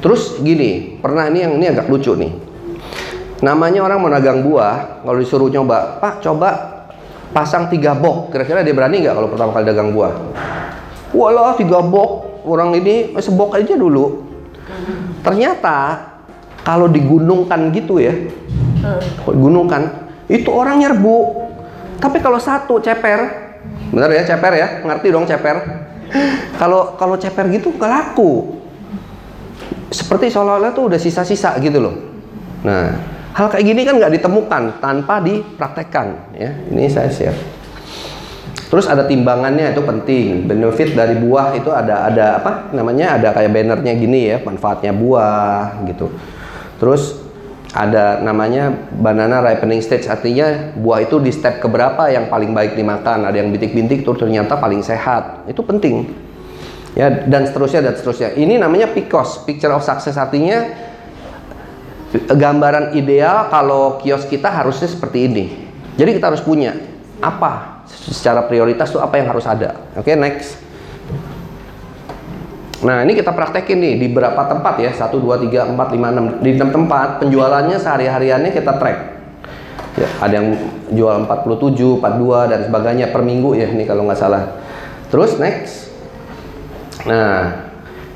[0.00, 2.32] Terus gini, pernah ini yang ini agak lucu nih.
[3.44, 6.80] Namanya orang mau dagang buah, kalau disuruh nyoba, Pak coba
[7.36, 8.32] pasang tiga box.
[8.32, 10.16] Kira-kira dia berani nggak kalau pertama kali dagang buah?
[11.12, 14.24] Walah tiga box, orang ini eh, sebok aja dulu.
[15.20, 16.08] Ternyata
[16.64, 18.16] kalau digunungkan gitu ya,
[19.20, 21.48] kalau digunungkan, itu orang nyerbu.
[21.98, 23.20] Tapi kalau satu ceper,
[23.90, 25.56] bener ya ceper ya, ngerti dong ceper.
[26.56, 28.58] Kalau kalau ceper gitu nggak laku
[29.88, 31.96] seperti seolah-olah tuh udah sisa-sisa gitu loh.
[32.64, 32.92] Nah,
[33.32, 36.50] hal kayak gini kan nggak ditemukan tanpa dipraktekkan ya.
[36.68, 37.38] Ini saya share.
[38.68, 40.44] Terus ada timbangannya itu penting.
[40.44, 43.16] Benefit dari buah itu ada ada apa namanya?
[43.16, 46.12] Ada kayak bannernya gini ya, manfaatnya buah gitu.
[46.76, 47.16] Terus
[47.76, 53.28] ada namanya banana ripening stage artinya buah itu di step keberapa yang paling baik dimakan.
[53.28, 55.44] Ada yang bintik-bintik tuh ternyata paling sehat.
[55.44, 56.28] Itu penting
[56.98, 58.34] ya dan seterusnya dan seterusnya.
[58.34, 60.66] Ini namanya PICOS, picture of success artinya
[62.32, 65.44] gambaran ideal kalau kios kita harusnya seperti ini.
[65.94, 66.74] Jadi kita harus punya
[67.18, 69.78] apa secara prioritas tuh apa yang harus ada.
[69.98, 70.67] Oke, next.
[72.78, 74.94] Nah, ini kita praktekin nih di berapa tempat ya?
[74.94, 78.98] 1 2 3 4 5 6 di 6 tempat penjualannya sehari-hariannya kita track.
[79.98, 80.48] Ya, ada yang
[80.94, 84.62] jual 47, 42 dan sebagainya per minggu ya ini kalau nggak salah.
[85.10, 85.90] Terus next.
[87.02, 87.66] Nah,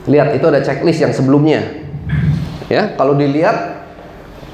[0.07, 1.83] lihat itu ada checklist yang sebelumnya.
[2.71, 3.83] Ya, kalau dilihat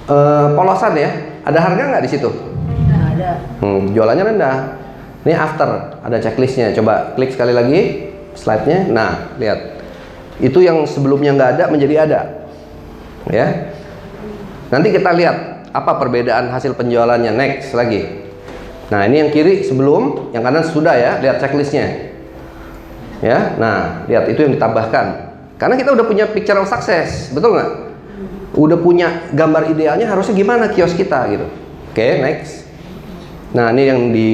[0.08, 1.10] eh, polosan ya,
[1.48, 2.28] Ada harga nggak di situ?
[2.28, 3.30] Nggak ada.
[3.64, 4.56] Hmm, jualannya rendah.
[5.24, 6.76] Ini after, ada checklistnya.
[6.76, 7.80] Coba klik sekali lagi
[8.36, 8.88] slide-nya.
[8.92, 9.77] Nah, lihat.
[10.38, 12.20] Itu yang sebelumnya nggak ada menjadi ada.
[13.28, 13.74] Ya.
[14.70, 18.28] Nanti kita lihat apa perbedaan hasil penjualannya next lagi.
[18.88, 21.20] Nah, ini yang kiri sebelum, yang kanan sudah ya.
[21.20, 22.08] Lihat checklistnya.
[23.18, 25.06] Ya, nah lihat itu yang ditambahkan.
[25.58, 27.70] Karena kita udah punya picture of success, betul nggak?
[28.54, 31.46] Udah punya gambar idealnya harusnya gimana kios kita gitu.
[31.90, 32.70] Oke, next.
[33.50, 34.30] Nah, ini yang di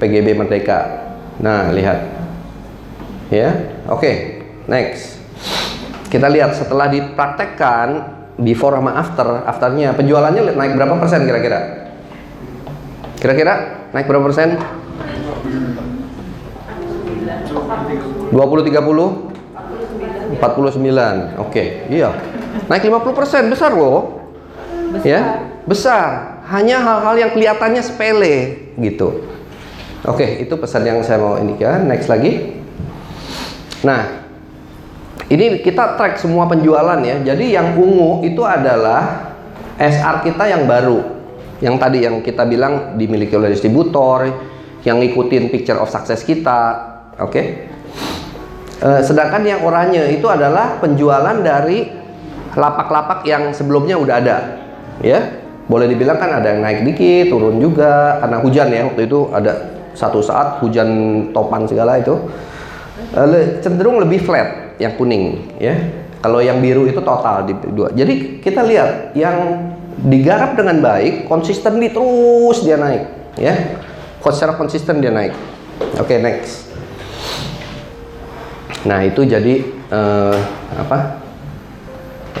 [0.00, 0.80] PGB Merdeka.
[1.36, 2.00] Nah, lihat.
[3.28, 5.18] Ya, oke, next.
[6.12, 7.88] Kita lihat setelah dipraktekkan
[8.36, 11.60] before sama after, afternya penjualannya naik berapa persen kira-kira?
[13.16, 14.60] Kira-kira naik berapa persen?
[18.32, 19.32] 20 30
[20.40, 22.10] 49 oke iya.
[22.68, 24.20] Naik 50% besar loh
[25.04, 26.40] ya besar.
[26.52, 29.24] Hanya hal-hal yang kelihatannya sepele gitu.
[30.04, 31.86] Oke itu pesan yang saya mau indikan.
[31.86, 32.58] Next lagi.
[33.86, 34.21] Nah
[35.32, 39.32] ini kita track semua penjualan ya jadi yang ungu itu adalah
[39.80, 41.00] SR kita yang baru
[41.64, 44.28] yang tadi yang kita bilang dimiliki oleh distributor
[44.84, 46.60] yang ngikutin picture of success kita
[47.16, 47.72] oke
[48.82, 51.86] Eh, sedangkan yang oranye itu adalah penjualan dari
[52.58, 54.36] lapak-lapak yang sebelumnya udah ada,
[54.98, 55.38] ya.
[55.70, 59.52] Boleh dibilang kan ada yang naik dikit, turun juga karena hujan ya waktu itu ada
[59.94, 60.90] satu saat hujan
[61.30, 62.18] topan segala itu.
[63.14, 65.78] Le- cenderung lebih flat yang kuning, ya.
[66.22, 67.90] Kalau yang biru itu total di dua.
[67.94, 69.70] Jadi kita lihat yang
[70.02, 73.06] digarap dengan baik, konsisten terus dia naik,
[73.38, 73.78] ya.
[74.22, 75.34] Secara konsisten dia naik.
[75.98, 76.70] Oke, next.
[78.82, 80.38] Nah itu jadi eh,
[80.74, 81.22] apa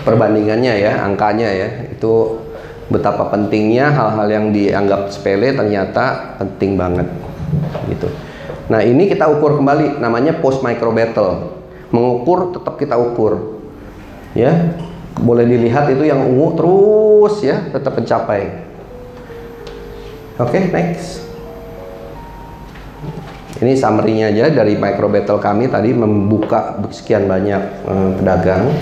[0.02, 2.42] perbandingannya ya angkanya ya itu
[2.90, 7.06] betapa pentingnya hal-hal yang dianggap sepele ternyata penting banget
[7.88, 8.10] gitu.
[8.68, 11.51] Nah ini kita ukur kembali namanya post micro battle
[11.92, 13.60] mengukur tetap kita ukur
[14.32, 14.74] ya
[15.20, 18.64] boleh dilihat itu yang ungu terus ya tetap mencapai.
[20.40, 21.20] Oke next.
[23.62, 28.72] Ini summary-nya aja dari micro battle kami tadi membuka sekian banyak eh, pedagang.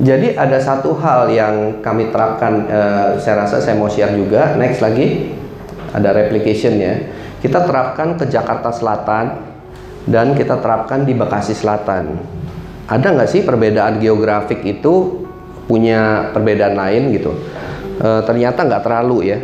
[0.00, 4.56] Jadi ada satu hal yang kami terapkan, eh, saya rasa saya mau share juga.
[4.56, 5.36] Next lagi,
[5.92, 6.94] ada replication ya.
[7.38, 9.49] Kita terapkan ke Jakarta Selatan
[10.08, 12.16] dan kita terapkan di Bekasi Selatan.
[12.88, 15.24] Ada nggak sih perbedaan geografik itu
[15.68, 17.30] punya perbedaan lain gitu?
[18.00, 19.38] Eh, ternyata nggak terlalu ya.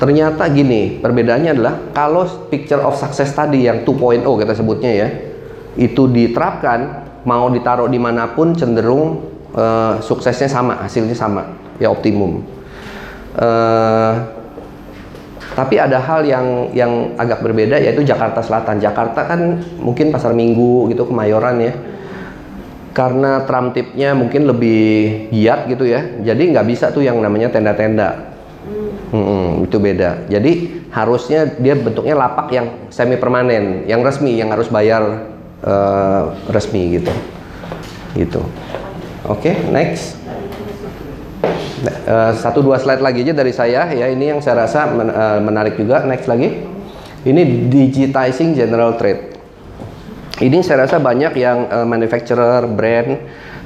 [0.00, 5.08] Ternyata gini, perbedaannya adalah kalau picture of success tadi yang 2.0 kita sebutnya ya,
[5.76, 9.20] itu diterapkan mau ditaruh di mana pun cenderung
[9.52, 11.42] eh, suksesnya sama, hasilnya sama,
[11.76, 12.40] ya optimum.
[13.36, 14.39] Eh,
[15.50, 18.78] tapi ada hal yang yang agak berbeda yaitu Jakarta Selatan.
[18.78, 21.74] Jakarta kan mungkin pasar Minggu gitu Kemayoran ya.
[22.90, 26.22] Karena tram tipnya mungkin lebih giat gitu ya.
[26.22, 28.30] Jadi nggak bisa tuh yang namanya tenda-tenda.
[29.10, 30.30] Hmm, itu beda.
[30.30, 35.34] Jadi harusnya dia bentuknya lapak yang semi permanen, yang resmi, yang harus bayar
[35.66, 37.10] eh, resmi gitu.
[38.14, 38.42] Gitu.
[39.26, 40.19] Oke, next.
[41.80, 44.06] Eh, satu dua slide lagi aja dari saya ya.
[44.12, 46.04] Ini yang saya rasa eh, menarik juga.
[46.04, 46.60] Next lagi.
[47.24, 49.32] Ini digitizing general trade.
[50.40, 53.10] Ini saya rasa banyak yang eh, manufacturer, brand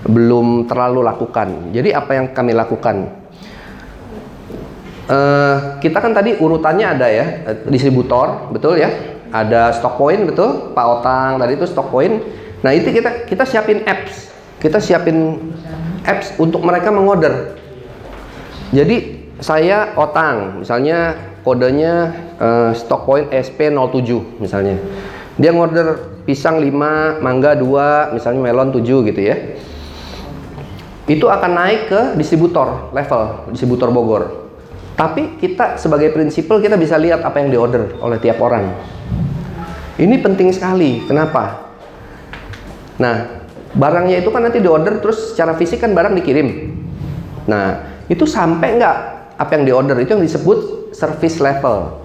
[0.07, 1.75] belum terlalu lakukan.
[1.75, 3.27] Jadi apa yang kami lakukan?
[5.85, 7.27] Kita kan tadi urutannya ada ya,
[7.69, 8.89] distributor, betul ya?
[9.29, 10.73] Ada stock point, betul?
[10.73, 12.25] Pak Otang tadi itu stock point.
[12.65, 14.33] Nah itu kita kita siapin apps,
[14.65, 15.53] kita siapin
[16.09, 17.64] apps untuk mereka mengorder.
[18.71, 24.81] Jadi saya Otang, misalnya kodenya eh, stock point SP07 misalnya.
[25.35, 29.37] Dia ngorder pisang 5, mangga 2, misalnya melon 7 gitu ya.
[31.05, 34.49] Itu akan naik ke distributor level, distributor Bogor.
[34.95, 38.73] Tapi kita sebagai prinsipal kita bisa lihat apa yang diorder oleh tiap orang.
[39.99, 41.03] Ini penting sekali.
[41.03, 41.75] Kenapa?
[43.03, 43.43] Nah,
[43.75, 46.73] barangnya itu kan nanti diorder terus secara fisik kan barang dikirim.
[47.51, 48.97] Nah, itu sampai nggak
[49.35, 52.01] apa yang diorder itu yang disebut service level.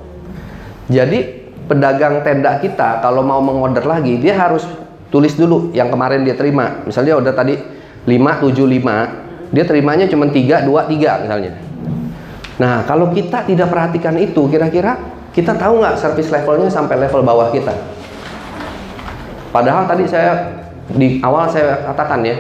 [0.89, 4.65] Jadi pedagang tenda kita kalau mau mengorder lagi dia harus
[5.13, 6.81] tulis dulu yang kemarin dia terima.
[6.85, 7.57] Misalnya order tadi
[8.09, 11.51] 575, dia terimanya cuma 3 2 3 misalnya.
[12.59, 14.99] Nah, kalau kita tidak perhatikan itu, kira-kira
[15.31, 17.71] kita tahu nggak service levelnya sampai level bawah kita?
[19.49, 20.59] Padahal tadi saya
[20.91, 22.35] di awal saya katakan ya,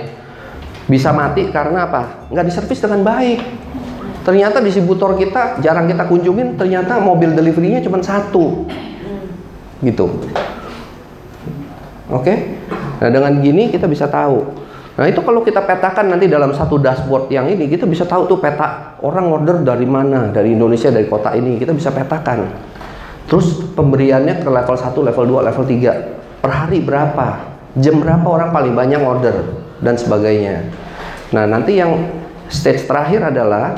[0.89, 2.27] bisa mati karena apa?
[2.33, 3.39] Nggak diservis dengan baik.
[4.25, 8.65] Ternyata distributor kita jarang kita kunjungin, ternyata mobil deliverynya cuma satu.
[9.85, 10.05] Gitu.
[12.09, 12.33] Oke?
[12.99, 14.43] Nah, dengan gini kita bisa tahu.
[14.99, 18.41] Nah, itu kalau kita petakan nanti dalam satu dashboard yang ini, kita bisa tahu tuh
[18.41, 22.49] peta orang order dari mana, dari Indonesia, dari kota ini, kita bisa petakan.
[23.29, 26.43] Terus pemberiannya ke level 1, level 2, level 3.
[26.43, 27.27] Per hari berapa?
[27.77, 30.67] Jam berapa orang paling banyak order dan sebagainya.
[31.31, 32.09] Nah, nanti yang
[32.49, 33.77] stage terakhir adalah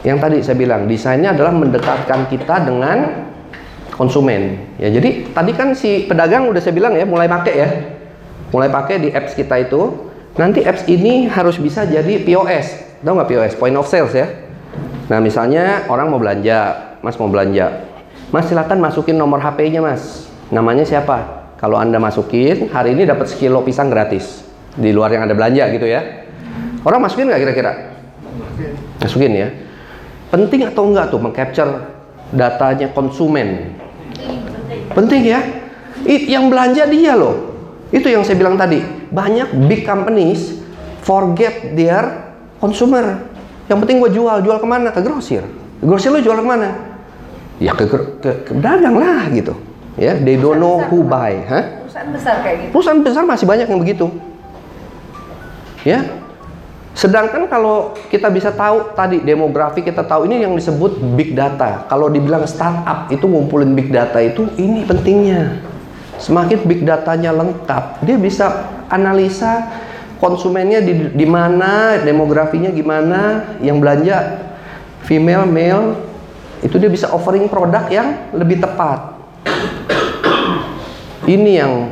[0.00, 3.28] yang tadi saya bilang, desainnya adalah mendekatkan kita dengan
[3.92, 4.72] konsumen.
[4.80, 7.68] Ya, jadi tadi kan si pedagang udah saya bilang ya, mulai pakai ya.
[8.50, 10.08] Mulai pakai di apps kita itu.
[10.40, 13.00] Nanti apps ini harus bisa jadi POS.
[13.04, 13.52] Tahu nggak POS?
[13.60, 14.26] Point of sales ya.
[15.12, 17.84] Nah, misalnya orang mau belanja, Mas mau belanja.
[18.30, 20.30] Mas silakan masukin nomor HP-nya, Mas.
[20.54, 21.50] Namanya siapa?
[21.58, 24.49] Kalau Anda masukin, hari ini dapat sekilo pisang gratis.
[24.78, 26.26] Di luar yang Anda belanja gitu ya.
[26.86, 27.72] Orang masukin nggak kira-kira?
[29.02, 29.48] Masukin ya.
[30.30, 31.70] Penting atau enggak tuh mengcapture
[32.30, 33.74] datanya konsumen?
[34.94, 35.40] Penting ya.
[36.06, 37.50] It, yang belanja dia loh.
[37.90, 38.80] Itu yang saya bilang tadi.
[39.10, 40.54] Banyak big companies
[41.02, 42.30] forget their
[42.62, 43.26] consumer.
[43.66, 44.94] Yang penting gue jual, jual ke mana?
[44.94, 45.42] Ke grosir.
[45.82, 46.68] Grosir lo jual ke mana?
[47.60, 49.52] Ya ke, ke, ke pedagang lah gitu.
[49.98, 51.34] Ya, they don't know who buy.
[51.44, 51.84] Hah?
[51.84, 52.70] Perusahaan besar kayak gitu.
[52.72, 54.06] Perusahaan besar masih banyak yang begitu.
[55.86, 56.20] Ya.
[56.90, 61.86] Sedangkan kalau kita bisa tahu tadi demografi kita tahu ini yang disebut big data.
[61.86, 65.62] Kalau dibilang startup itu ngumpulin big data itu ini pentingnya.
[66.20, 69.72] Semakin big datanya lengkap, dia bisa analisa
[70.20, 74.36] konsumennya di, di mana, demografinya gimana, yang belanja
[75.08, 75.96] female, male,
[76.60, 79.16] itu dia bisa offering produk yang lebih tepat.
[81.24, 81.88] Ini yang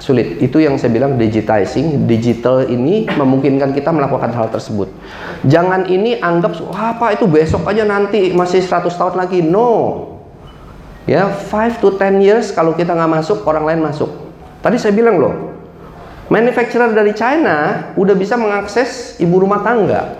[0.00, 0.40] sulit.
[0.40, 2.08] Itu yang saya bilang digitizing.
[2.08, 4.88] Digital ini memungkinkan kita melakukan hal tersebut.
[5.46, 9.44] Jangan ini anggap apa itu besok aja nanti masih 100 tahun lagi.
[9.44, 10.08] No.
[11.04, 14.10] Ya, 5 to 10 years kalau kita nggak masuk, orang lain masuk.
[14.60, 15.56] Tadi saya bilang loh,
[16.28, 20.16] manufacturer dari China udah bisa mengakses ibu rumah tangga.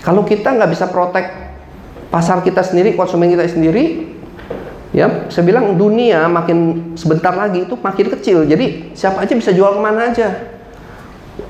[0.00, 1.30] Kalau kita nggak bisa protect
[2.08, 4.13] pasar kita sendiri, konsumen kita sendiri,
[4.94, 8.46] ya saya bilang dunia makin sebentar lagi itu makin kecil.
[8.46, 10.54] Jadi siapa aja bisa jual ke mana aja.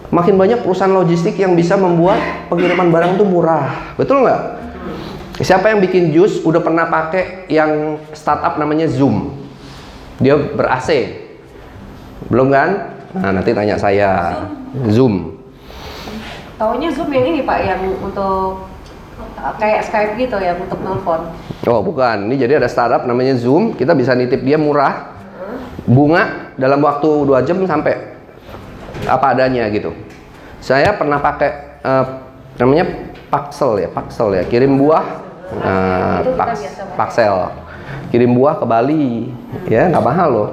[0.09, 3.95] Makin banyak perusahaan logistik yang bisa membuat pengiriman barang itu murah.
[4.01, 4.43] Betul nggak?
[5.45, 9.37] Siapa yang bikin jus udah pernah pakai yang startup namanya Zoom.
[10.23, 11.21] Dia ber AC
[12.31, 12.71] belum kan?
[13.13, 14.41] Nah nanti tanya saya.
[14.91, 15.39] Zoom.
[16.55, 18.74] Taunya Zoom yang ini Pak, yang untuk
[19.61, 21.29] kayak Skype gitu ya, untuk nelpon.
[21.69, 25.17] Oh bukan, ini jadi ada startup namanya Zoom, kita bisa nitip dia murah,
[25.85, 28.17] bunga dalam waktu dua jam sampai
[29.05, 29.93] apa adanya gitu.
[30.65, 31.51] Saya pernah pakai
[31.85, 32.05] eh,
[32.57, 32.85] namanya
[33.29, 35.05] Paxel ya, Paxel ya, kirim buah,
[36.39, 36.57] pakai.
[36.95, 37.37] Paxel,
[38.15, 39.29] kirim buah ke Bali,
[39.69, 40.51] ya nggak mahal loh,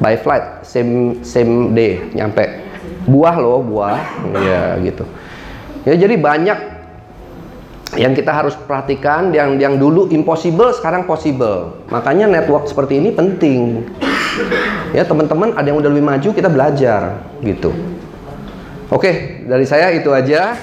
[0.00, 2.42] by flight, same same day nyampe,
[3.04, 4.00] buah loh buah,
[4.40, 5.04] ya gitu.
[5.86, 6.75] Ya jadi banyak
[7.94, 11.78] yang kita harus perhatikan yang yang dulu impossible sekarang possible.
[11.94, 13.86] Makanya network seperti ini penting.
[14.90, 17.70] Ya teman-teman ada yang udah lebih maju kita belajar gitu.
[18.90, 20.58] Oke dari saya itu aja